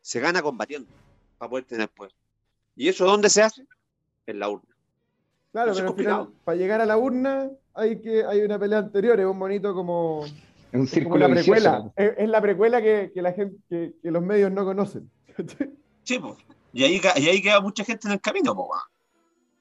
[0.00, 0.90] Se gana combatiendo
[1.38, 2.12] para poder tener poder.
[2.76, 3.66] ¿Y eso dónde se hace?
[4.26, 4.74] En la urna.
[5.52, 6.32] Claro, pero al final, complicado.
[6.44, 10.24] para llegar a la urna hay que hay una pelea anterior, es un bonito como,
[10.72, 11.92] Es un es como la precuela.
[11.96, 15.10] Es, es la precuela que, que la gente, que, que los medios no conocen.
[16.04, 16.38] Sí, po.
[16.72, 18.70] Y ahí, y ahí queda mucha gente en el camino, po.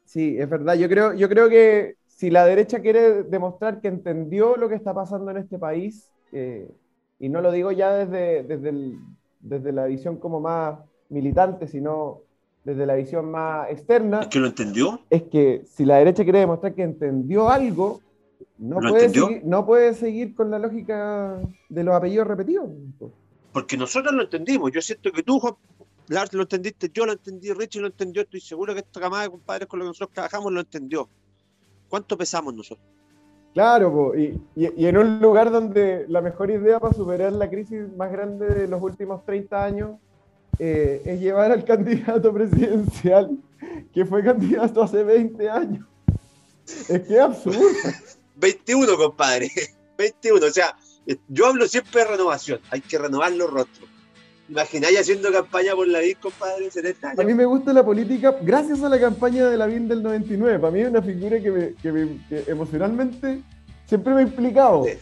[0.07, 0.75] Sí, es verdad.
[0.75, 4.93] Yo creo, yo creo que si la derecha quiere demostrar que entendió lo que está
[4.93, 6.69] pasando en este país, eh,
[7.19, 8.97] y no lo digo ya desde, desde, el-
[9.39, 10.79] desde la visión como más
[11.09, 12.21] militante, sino
[12.63, 14.99] desde la visión más externa, Es que lo entendió.
[15.09, 18.01] es que si la derecha quiere demostrar que entendió algo,
[18.57, 19.27] no ¿Lo puede, entendió?
[19.27, 22.69] seguir, no puede seguir con la lógica de los apellidos repetidos.
[23.51, 24.71] Porque nosotros lo entendimos.
[24.71, 25.55] Yo siento que tú, Juan
[26.09, 28.21] Lars, lo entendiste, yo lo entendí, Richie lo entendió.
[28.21, 31.09] Estoy seguro que esta camada de compadres con los que nosotros trabajamos lo entendió.
[31.89, 32.85] ¿Cuánto pesamos nosotros?
[33.53, 37.49] Claro, po, y, y- y en un lugar donde la mejor idea para superar la
[37.49, 39.91] crisis más grande de los últimos 30 años
[40.59, 43.37] eh, es llevar al candidato presidencial
[43.93, 45.85] que fue candidato hace 20 años.
[46.89, 47.59] Es que es absurdo.
[48.35, 49.49] 21, compadre.
[49.97, 50.45] 21.
[50.45, 50.75] O sea,
[51.27, 52.59] yo hablo siempre de renovación.
[52.69, 53.89] Hay que renovar los rostros.
[54.49, 57.25] Imagináis haciendo campaña por la vida, compadre, 70 A años.
[57.25, 60.57] mí me gusta la política gracias a la campaña de la BIN del 99.
[60.59, 63.41] Para mí es una figura que, me- que me- que emocionalmente
[63.87, 64.85] siempre me ha implicado.
[64.85, 64.91] Sí.
[64.91, 64.99] El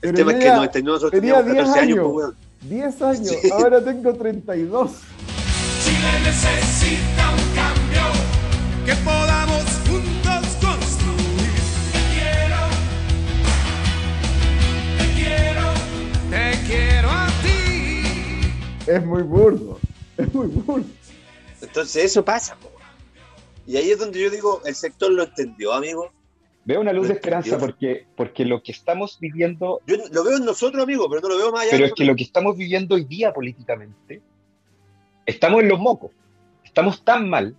[0.00, 2.12] Pero tema es que en 99 nosotros tenía teníamos 10 14 años, años.
[2.14, 2.36] pues, weón.
[2.62, 3.50] 10 años, Sí.
[3.52, 4.90] ahora tengo 32.
[5.84, 8.04] Chile necesita un cambio
[8.86, 9.49] que podamos
[18.94, 19.78] Es muy burdo.
[20.16, 20.86] Es muy burdo.
[21.62, 22.56] Entonces eso pasa.
[22.56, 22.70] po.
[23.66, 26.10] Y ahí es donde yo digo, el sector lo entendió, amigo.
[26.64, 30.36] Veo una luz Lo de esperanza porque, porque lo que estamos viviendo, Yo lo veo
[30.36, 32.56] en nosotros, amigo, pero no lo veo más allá pero es que lo que estamos
[32.56, 34.20] viviendo hoy día políticamente,
[35.24, 36.10] estamos en los mocos,
[36.64, 37.56] estamos tan mal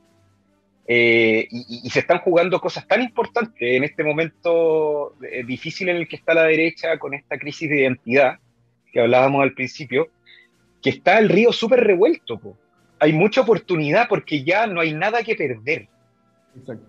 [0.87, 5.89] eh, y, y- y se están jugando cosas tan importantes en este momento eh, difícil
[5.89, 8.35] en el que está la derecha con esta crisis de identidad
[8.91, 10.09] que hablábamos al principio,
[10.81, 12.39] que está el río súper revuelto.
[12.39, 12.57] po.
[12.99, 15.87] Hay mucha oportunidad porque ya no hay nada que perder.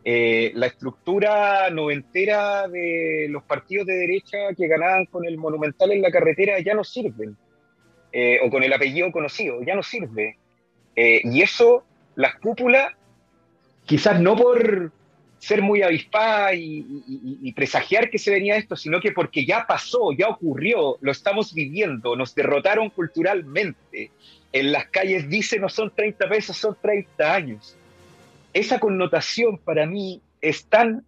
[0.04, 6.02] Eh, la estructura noventera de los partidos de derecha que ganaban con el monumental en
[6.02, 7.36] la carretera ya no sirven,
[8.14, 10.36] Eh, o con el apellido conocido, ya no sirve.
[10.96, 11.84] Eh, y eso,
[12.14, 12.92] las cúpulas,
[13.86, 14.92] quizás no por
[15.42, 16.86] ser muy avispadas y,
[17.42, 21.52] y- presagiar que se venía esto, sino que porque ya pasó, ya ocurrió, lo estamos
[21.52, 24.10] viviendo, nos derrotaron culturalmente.
[24.52, 27.76] En las calles dice no son 30 pesos, son 30 años
[28.52, 31.04] esa connotación para mí es tan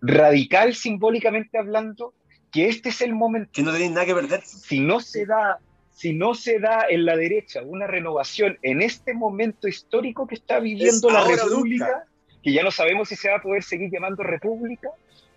[0.00, 2.14] radical simbólicamente hablando
[2.52, 3.50] que este es el momento.
[3.52, 4.42] Que no tenéis nada que perder.
[4.42, 5.58] Si no se da,
[5.92, 10.58] si no se da en la derecha una renovación en este momento histórico que está
[10.58, 12.06] viviendo Es la República, nunca.
[12.46, 14.88] Que ya no sabemos si se va a poder seguir llamando República,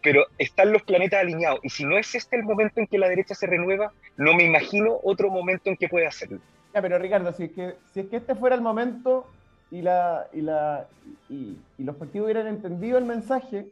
[0.04, 1.60] pero están los planetas alineados.
[1.64, 4.44] Y si no es este el momento en que la derecha se renueva, no me
[4.44, 6.40] imagino otro momento en que pueda hacerlo.
[6.72, 9.26] Ya, pero Ricardo, si es que, si es que este fuera el momento
[9.72, 10.86] y, la, y, la,
[11.30, 13.66] y, y los partidos hubieran entendido el mensaje,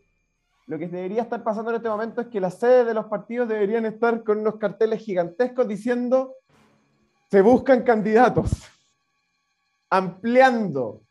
[0.66, 3.48] lo que debería estar pasando en este momento es que las sedes de los partidos
[3.48, 6.34] deberían estar con unos carteles gigantescos diciendo
[7.30, 8.50] se buscan candidatos,
[9.92, 11.04] ampliando.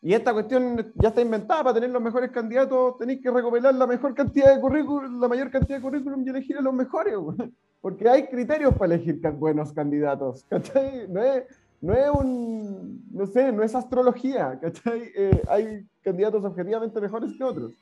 [0.00, 3.86] Y esta cuestión ya está inventada para tener los mejores candidatos, tenéis que recopilar la
[3.86, 7.16] mejor cantidad de currículum, la mayor cantidad de currículum y elegir a los mejores.
[7.16, 7.36] güey.
[7.80, 10.44] Porque hay criterios para elegir buenos candidatos.
[10.48, 11.08] ¿cachai?
[11.08, 11.44] No es,
[11.80, 14.58] no es un, no sé, no es astrología.
[14.60, 15.10] ¿cachai?
[15.16, 17.72] Eh, hay candidatos objetivamente mejores que otros.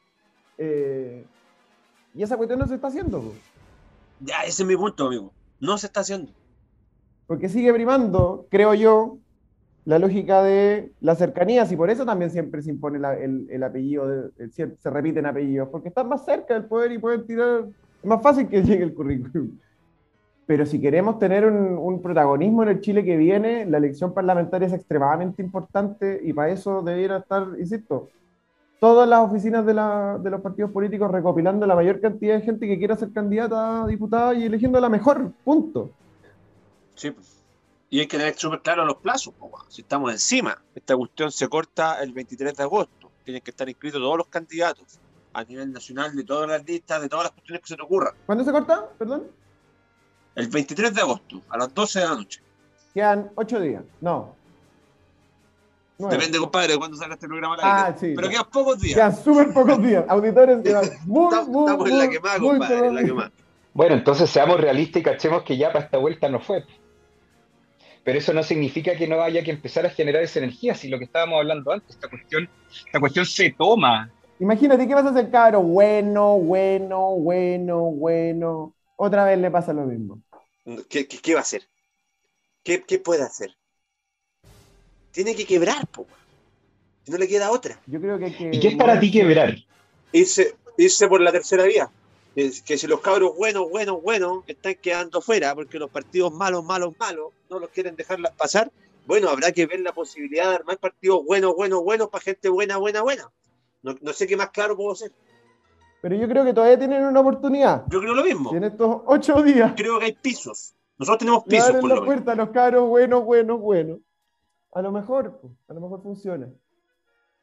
[0.56, 1.24] Eh,
[2.14, 3.20] y esa cuestión no se está haciendo.
[3.20, 3.32] po.
[4.20, 5.32] Ya, ese es mi punto, amigo.
[5.60, 6.32] No se está haciendo.
[7.26, 9.18] Porque sigue primando, creo yo,
[9.86, 14.06] la lógica de las cercanías y por eso también siempre se impone el, el apellido,
[14.08, 17.64] de- el- se repiten apellidos, porque están más cerca del poder y pueden tirar,
[18.02, 19.50] es más fácil que llegue el currículum.
[20.44, 24.66] Pero si queremos tener un, un protagonismo en el Chile que viene, la elección parlamentaria
[24.68, 28.08] es extremadamente importante y para eso debiera estar, insisto,
[28.80, 32.78] todas las oficinas de, la- los partidos políticos recopilando la mayor cantidad de gente que
[32.78, 35.90] quiera ser candidata a diputada y eligiendo la mejor, punto.
[36.94, 37.12] Sí.
[37.88, 40.60] Y hay que tener súper claro los plazos, po, si estamos encima.
[40.74, 43.10] Esta cuestión se corta el 23 de agosto.
[43.24, 44.98] Tienen que estar inscritos todos los candidatos
[45.32, 48.14] a nivel nacional de todas las listas, de todas las cuestiones que se te ocurran.
[48.24, 48.88] ¿Cuándo se corta?
[48.98, 49.24] Perdón.
[50.34, 52.42] El 23 de agosto, a las 12 de la noche.
[52.94, 53.84] Quedan ocho días.
[54.00, 54.34] No.
[55.98, 56.16] Nueve.
[56.16, 58.12] Depende, compadre, de cuándo salga este programa al Ah, sí.
[58.16, 58.94] Pero quedan pocos días.
[58.94, 60.04] Quedan súper pocos días.
[60.08, 63.32] Auditores, quedan muy, Estamos, muy, estamos en la quemada, compadre, en la quemada.
[63.72, 66.64] Bueno, entonces seamos realistas y cachemos que ya para esta vuelta no fue.
[68.06, 70.96] Pero eso no significa que no haya que empezar a generar esa energía, si lo
[70.96, 72.48] que estábamos hablando antes, esta cuestión,
[72.86, 74.08] esta cuestión se toma.
[74.38, 75.60] Imagínate, ¿qué vas a hacer, cabro?
[75.62, 78.74] Bueno, bueno, bueno, bueno.
[78.94, 80.22] Otra vez le pasa lo mismo.
[80.88, 81.62] ¿Qué, qué, qué va a hacer?
[82.62, 83.56] ¿Qué, qué puede hacer?
[85.10, 86.06] Tiene que quebrar, po.
[87.02, 87.76] Si no le queda otra.
[87.86, 88.50] Yo creo que.
[88.52, 89.56] ¿Y qué es para ti quebrar?
[90.12, 91.90] Irse, irse por la tercera vía.
[92.36, 96.62] Que, que si los cabros buenos, buenos, buenos están quedando fuera porque los partidos malos,
[96.62, 98.70] malos, malos no los quieren dejarlas pasar,
[99.06, 102.76] bueno, habrá que ver la posibilidad de armar partidos buenos, buenos, buenos para gente buena,
[102.76, 103.32] buena, buena.
[103.82, 105.12] No, no sé qué más claro puedo ser.
[106.02, 107.84] Pero yo creo que todavía tienen una oportunidad.
[107.88, 108.52] Yo creo lo mismo.
[108.52, 109.72] Y en estos ocho días.
[109.76, 110.74] Creo que hay pisos.
[110.98, 112.14] Nosotros tenemos pisos, abren por la lo menos.
[112.14, 113.98] puerta a los cabros buenos, buenos, buenos.
[114.72, 116.52] A lo mejor, a lo mejor funciona.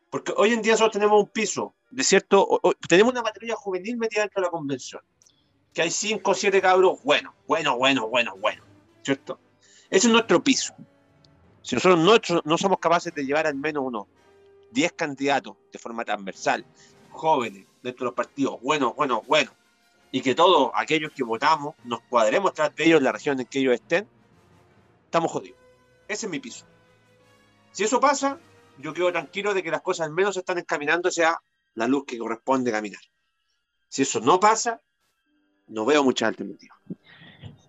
[0.09, 4.21] Porque hoy en día nosotros tenemos un piso, de cierto, tenemos una patrulla juvenil metida
[4.21, 5.01] dentro de la convención,
[5.71, 8.65] que hay cinco o siete cabros buenos, buenos, buenos, buenos, buenos,
[9.03, 9.39] ¿cierto?
[9.91, 10.73] Ese es nuestro piso.
[11.61, 14.07] Si nosotros no, somos capaces de llevar al menos unos
[14.71, 16.65] 10 candidatos de forma transversal,
[17.11, 19.53] jóvenes, dentro de los partidos, buenos, buenos, buenos,
[20.11, 23.45] y que todos aquellos que votamos nos cuadremos tras de ellos en la región en
[23.45, 24.07] que ellos estén,
[25.05, 25.59] estamos jodidos.
[26.07, 26.65] Ese es mi piso.
[27.71, 28.39] Si eso pasa,
[28.79, 31.39] yo quedo tranquilo de que las cosas al menos están encaminando hacia
[31.75, 33.01] la luz que corresponde caminar.
[33.89, 34.81] Si eso no pasa,
[35.67, 36.77] no veo muchas alternativas.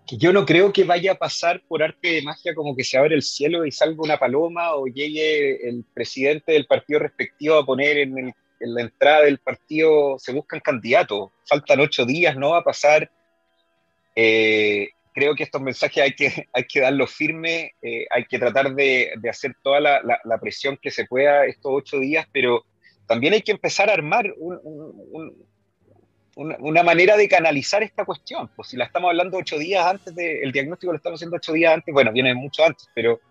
[0.07, 2.97] Que yo no creo que vaya a pasar por arte de magia como que se
[2.97, 7.65] abre el cielo y salga una paloma o llegue el presidente del partido respectivo a
[7.65, 12.51] poner en, el- en la entrada del partido, se buscan candidatos, faltan ocho días, no
[12.51, 13.09] va a pasar.
[14.15, 18.73] Eh, creo que estos mensajes hay que, hay que darlos firmes, eh, hay que tratar
[18.75, 22.63] de, de hacer toda la- la presión que se pueda estos ocho días, pero
[23.07, 25.45] también hay que empezar a armar un- un-
[26.35, 28.49] un- una, manera de canalizar esta cuestión.
[28.55, 31.53] Pues si la estamos hablando ocho días antes de, el diagnóstico lo estamos haciendo ocho
[31.53, 33.21] días antes, bueno, viene mucho antes, pero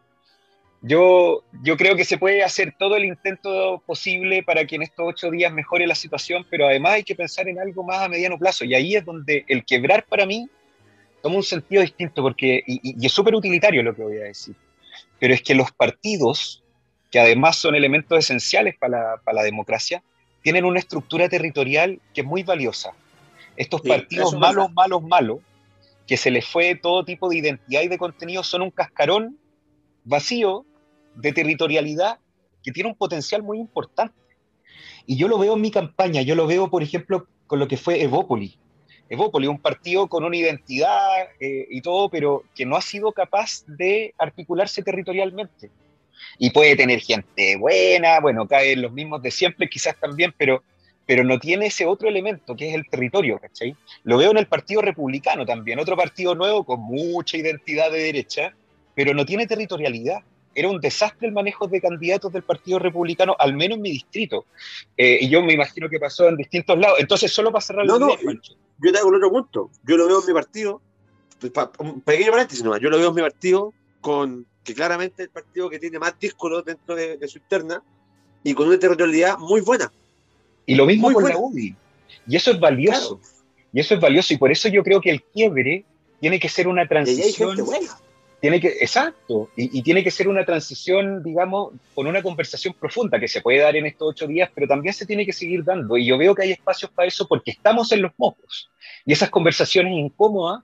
[0.81, 5.05] yo, yo creo que se puede hacer todo el intento posible para que en estos
[5.07, 8.39] ocho días mejore la situación, pero además hay que pensar en algo más a mediano
[8.39, 8.65] plazo.
[8.65, 10.49] Y ahí es donde el quebrar para mí
[11.23, 14.55] toma un sentido distinto, porque, y- y es súper utilitario lo que voy a decir,
[15.19, 16.64] pero es que los partidos,
[17.15, 20.03] que además son elementos esenciales para la, para la democracia,
[20.43, 22.91] tienen una estructura territorial que es muy valiosa.
[23.57, 25.39] Estos Sí, partidos malos, malos, malos,
[26.09, 29.39] que se les fue todo tipo de identidad y de contenido, son un cascarón
[30.03, 30.67] vacío
[31.15, 32.19] de territorialidad
[32.65, 34.19] que tiene un potencial muy importante.
[35.07, 37.77] Y yo lo veo en mi campaña, yo lo veo, por ejemplo, con lo que
[37.77, 38.59] fue Evópoli.
[39.09, 43.65] Evópoli, un partido con una identidad eh, y todo, pero que no ha sido capaz
[43.69, 45.71] de articularse territorialmente.
[46.39, 50.63] Y puede tener gente buena, bueno, caen los mismos de siempre, quizás también, pero,
[51.07, 53.77] pero no tiene ese otro elemento que es el territorio, ¿cachai?
[54.05, 58.53] Lo veo en el Partido Republicano también, otro partido nuevo con mucha identidad de derecha,
[58.95, 60.21] pero no tiene territorialidad.
[60.57, 64.47] Era un desastre el manejo de candidatos del Partido Republicano, al menos en mi distrito.
[64.97, 66.99] Eh, y yo me imagino que pasó en distintos lados.
[67.01, 68.07] Entonces, solo para cerrar No, no,
[68.81, 69.71] Yo te hago el otro punto.
[69.85, 70.81] Yo lo veo en mi partido,
[71.53, 75.29] pa- un pequeño paréntesis nomás, yo lo veo en mi partido con que claramente es
[75.29, 77.83] el partido que tiene más díscolos dentro de, de su interna
[78.43, 79.93] y con una territorialidad muy buena.
[80.67, 81.39] Y lo mismo Muy con buena.
[81.39, 81.77] la UDI.
[82.27, 83.21] Y eso es valioso.
[83.73, 84.33] Y eso es valioso.
[84.35, 85.85] Y por eso yo creo que el quiebre
[86.21, 87.49] tiene que ser una Y ahí hay transición.
[87.51, 87.91] gente buena.
[88.41, 89.51] Tiene que, exacto.
[89.57, 93.59] Y, y tiene que ser una transición, digamos, con una conversación profunda que se puede
[93.61, 95.97] dar en estos ocho días, pero también se tiene que seguir dando.
[95.97, 98.71] Y yo veo que hay espacios para eso porque estamos en los mocos.
[99.07, 100.63] Y esas conversaciones incómodas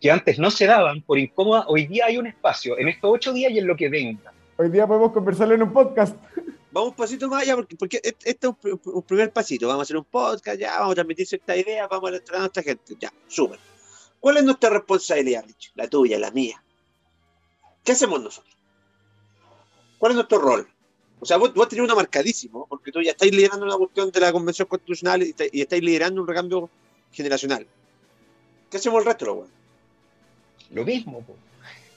[0.00, 3.32] que antes no se daban por incómodas, hoy día hay un espacio en estos ocho
[3.32, 4.32] días y en lo que venga.
[4.56, 6.16] Hoy día podemos conversarlo en un podcast.
[6.72, 9.66] Vamos un pasito más allá, porque, porque este este es un, pr- un primer pasito.
[9.66, 12.40] Vamos a hacer un podcast, ya, vamos a transmitir ciertas ideas, vamos a entrenar a
[12.44, 12.94] nuestra gente.
[12.98, 13.58] Ya, súper.
[14.20, 15.72] ¿Cuál es nuestra responsabilidad, Rich?
[15.74, 16.62] La tuya, la mía.
[17.84, 18.54] ¿Qué hacemos nosotros?
[19.98, 20.68] ¿Cuál es nuestro rol?
[21.18, 24.20] O sea, vos, vos tenés uno marcadísimo, porque tú ya estáis liderando una cuestión de
[24.20, 26.70] la Convención Constitucional y, te- y estáis liderando un recambio
[27.12, 27.66] generacional.
[28.70, 29.59] ¿Qué hacemos el resto, los weones?
[30.72, 31.36] Lo mismo, po.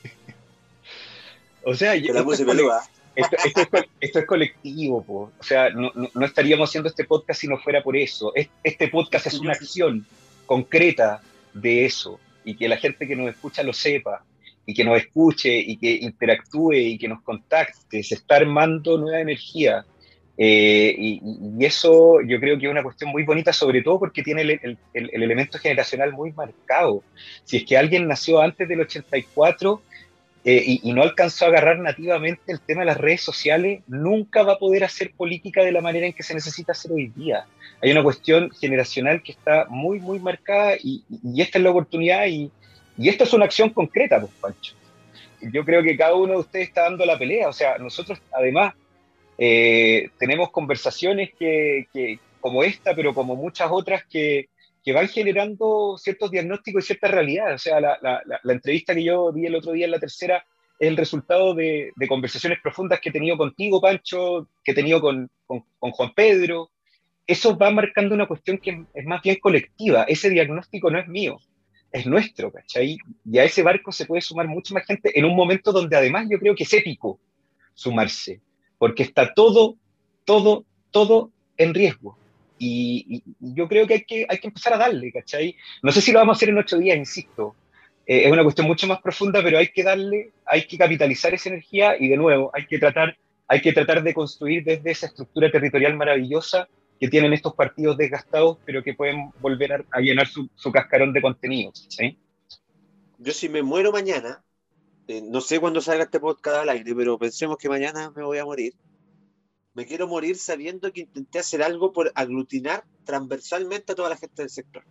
[1.65, 2.81] O sea, yo- esto, es puse cole- peluda.
[3.15, 5.31] esto- esto es, co- esto es colectivo, po.
[5.39, 8.33] O sea, no, no- no estaríamos haciendo este podcast si no fuera por eso.
[8.35, 10.05] Es- Este podcast es una acción
[10.45, 11.21] concreta
[11.53, 14.25] de eso y que la gente que nos escucha lo sepa
[14.65, 18.03] y que nos escuche y que interactúe y que nos contacte.
[18.03, 19.85] Se está armando nueva energía.
[20.37, 21.21] Eh, y,
[21.63, 24.77] eso yo creo que es una cuestión muy bonita, sobre todo porque tiene el, el-
[24.93, 27.03] el- el elemento generacional muy marcado.
[27.43, 29.81] Si es que alguien nació antes del 84
[30.45, 34.43] eh, y, y no alcanzó a agarrar nativamente el tema de las redes sociales, nunca
[34.43, 37.45] va a poder hacer política de la manera en que se necesita hacer hoy día.
[37.81, 41.03] Hay una cuestión generacional que está muy, muy marcada y,
[41.41, 42.51] esta es la oportunidad y,
[42.97, 44.73] y esta es una acción concreta, pues, Pancho.
[45.41, 47.49] Yo creo que cada uno de ustedes está dando la pelea.
[47.49, 48.73] O sea, nosotros además
[49.37, 54.49] eh, tenemos conversaciones que, que- como esta, pero como muchas otras que,
[54.93, 57.55] van generando ciertos diagnósticos y ciertas realidades.
[57.55, 58.21] O sea, la, la-
[58.53, 60.43] entrevista que yo di el otro día en la tercera
[60.77, 64.99] es el resultado de, de conversaciones profundas que he tenido contigo, Pancho, que he tenido
[64.99, 66.69] con, con- Juan Pedro.
[67.25, 70.03] Eso va marcando una cuestión que es más bien colectiva.
[70.03, 71.37] Ese diagnóstico no es mío,
[71.91, 72.97] es nuestro, ¿cachai?
[73.23, 76.27] Y a ese barco se puede sumar mucha más gente en un momento donde además
[76.29, 77.21] yo creo que es épico
[77.73, 78.41] sumarse,
[78.83, 79.77] porque está todo,
[80.25, 82.19] todo, todo en riesgo.
[82.59, 85.55] Y, y- yo creo que hay, que hay que empezar a darle, ¿cachai?
[85.81, 87.55] No sé si lo vamos a hacer en ocho días, insisto.
[88.05, 91.47] Eh, es una cuestión mucho más profunda, pero hay que darle, hay que capitalizar esa
[91.47, 93.15] energía y de nuevo hay que tratar,
[93.47, 96.67] hay que tratar de construir desde esa estructura territorial maravillosa
[96.99, 101.13] que tienen estos partidos desgastados, pero que pueden volver a, a llenar su, su cascarón
[101.13, 101.71] de contenido.
[101.87, 102.17] ¿sí?
[103.17, 104.43] Yo si me muero mañana,
[105.07, 108.37] eh, no sé cuándo salga este podcast al aire, pero pensemos que mañana me voy
[108.37, 108.73] a morir.
[109.73, 114.41] Me quiero morir sabiendo que intenté hacer algo por aglutinar transversalmente a toda la gente
[114.43, 114.83] del sector.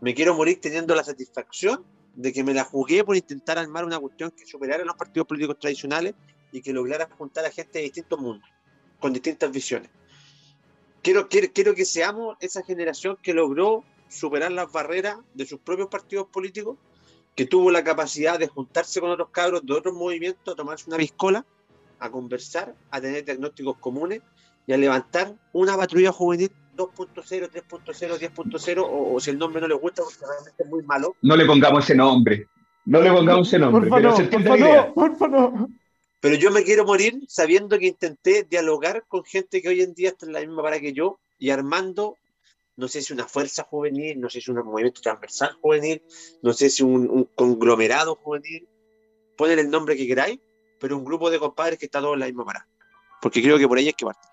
[0.00, 3.98] Me quiero morir teniendo la satisfacción de que me la jugué por intentar armar una
[3.98, 6.14] cuestión que superara los partidos políticos tradicionales
[6.52, 8.48] y que lograra juntar a gente de distintos mundos,
[8.98, 9.90] con distintas visiones.
[11.02, 15.88] Quiero, quiero, quiero que seamos esa generación que logró superar las barreras de sus propios
[15.88, 16.78] partidos políticos
[17.40, 20.98] que tuvo la capacidad de juntarse con otros cabros de otros movimientos, a tomarse una
[20.98, 21.46] piscola,
[21.98, 24.20] a conversar, a tener diagnósticos comunes
[24.66, 29.68] y a levantar una patrulla juvenil 2.0, 3.0, 10.0, o, o si el nombre no
[29.68, 31.16] les gusta porque realmente es muy malo.
[31.22, 32.46] No le pongamos ese nombre.
[32.84, 35.68] No le pongamos ese nombre, Porfa, pero no, se no, porfa, no.
[36.20, 40.10] Pero yo me quiero morir sabiendo que intenté dialogar con gente que hoy en día
[40.10, 42.16] está en la misma para que yo y armando,
[42.80, 46.02] no sé si una fuerza juvenil, no sé si un movimiento transversal juvenil,
[46.42, 48.66] no sé si un, un conglomerado juvenil,
[49.36, 50.40] ponen el nombre que queráis,
[50.80, 52.66] pero un grupo de compadres que está todo en la misma parada.
[53.20, 54.30] Porque creo que por ahí es que partir.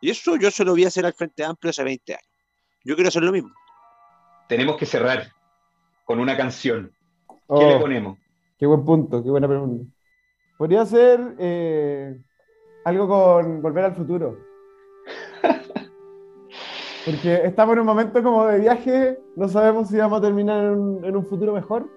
[0.00, 2.30] Y eso yo se lo voy a hacer al Frente Amplio hace 20 años.
[2.84, 3.52] Yo quiero hacer lo mismo.
[4.48, 5.32] Tenemos que cerrar
[6.04, 6.92] con una canción.
[7.28, 8.18] ¿Qué Oh, le ponemos?
[8.56, 9.84] qué buen punto, qué buena pregunta.
[10.56, 12.16] Podría ser eh,
[12.84, 14.49] algo con Volver al Futuro.
[17.10, 20.70] Porque estamos en un momento como de viaje, no sabemos si vamos a terminar en
[20.70, 21.88] un, en un futuro mejor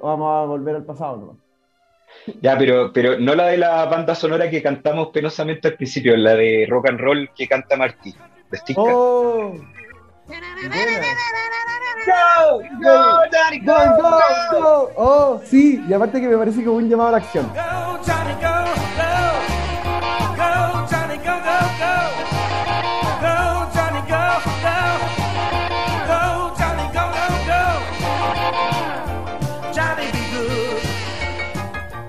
[0.00, 1.16] o vamos a volver al pasado.
[1.18, 1.38] ¿no?
[2.40, 6.34] Ya, pero, pero no la de la banda sonora que cantamos penosamente al principio, la
[6.34, 8.14] de rock and roll que canta Martí.
[8.50, 8.58] ¿De?
[8.76, 9.54] ¡Oh!
[12.06, 14.90] Go, go, Daddy, ¡Go, go, go!
[14.96, 15.84] ¡Oh, sí!
[15.88, 17.46] Y aparte que me parece que hubo un llamado a la acción.
[17.48, 18.76] Go, Johnny, go, go.
[18.80, 18.85] Go,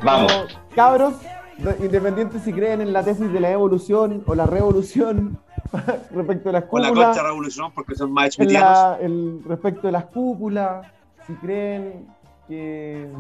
[0.07, 0.59] Vamos.
[0.75, 1.13] Cabros,
[1.57, 5.37] de- independientes si creen en la tesis de la evolución o la revolución
[6.11, 9.87] respecto de las Con la cúpulas, contra revolución, porque son más en la- el, respecto
[9.87, 10.85] de las cúpulas,
[11.25, 12.07] si creen
[12.47, 13.11] que,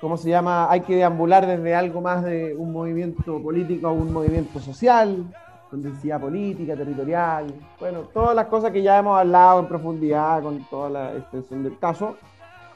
[0.00, 0.70] ¿cómo se llama?
[0.70, 5.24] Hay que deambular desde algo más de un movimiento político a un movimiento social,
[5.68, 10.64] con densidad política, territorial, bueno, todas las cosas que ya hemos hablado en profundidad con
[10.70, 12.16] toda la extensión del caso,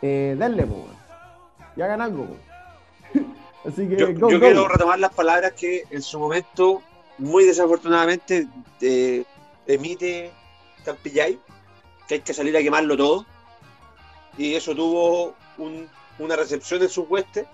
[0.02, 0.82] eh, denle, pues,
[1.76, 2.24] y hagan algo.
[2.26, 2.47] pues.
[3.64, 4.46] Así que, Yo, go, yo go.
[4.46, 6.82] quiero retomar las palabras que en su momento,
[7.18, 8.46] muy desafortunadamente,
[8.80, 9.24] eh,
[9.66, 10.30] emite
[10.84, 11.38] Campillay,
[12.06, 13.26] que hay que salir a quemarlo todo.
[14.36, 15.88] Y eso tuvo un-
[16.18, 17.46] una recepción en sus huestes.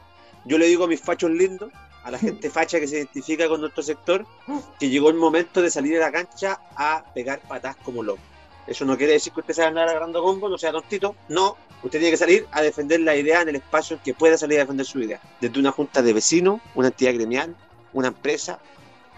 [0.44, 1.72] Yo le digo a mis fachos lindos,
[2.04, 4.26] a la gente facha que se identifica con nuestro sector,
[4.78, 8.20] que llegó el momento de salir a la cancha a pegar patas como loco.
[8.66, 11.14] Eso no quiere decir que usted se va a andar agarrando combo, no sea tontito.
[11.28, 14.38] No, usted tiene que salir a defender la idea en el espacio en que pueda
[14.38, 15.20] salir a defender su idea.
[15.40, 17.54] Desde una junta de vecinos, una entidad gremial,
[17.92, 18.58] una empresa,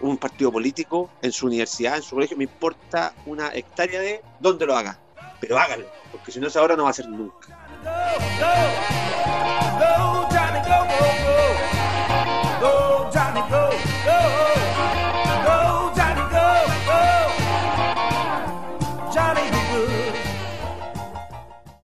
[0.01, 4.65] un partido político, en su universidad, en su colegio, me importa una hectárea de dónde
[4.65, 4.99] lo haga.
[5.39, 7.57] Pero hágalo, porque si no es ahora no va a ser nunca.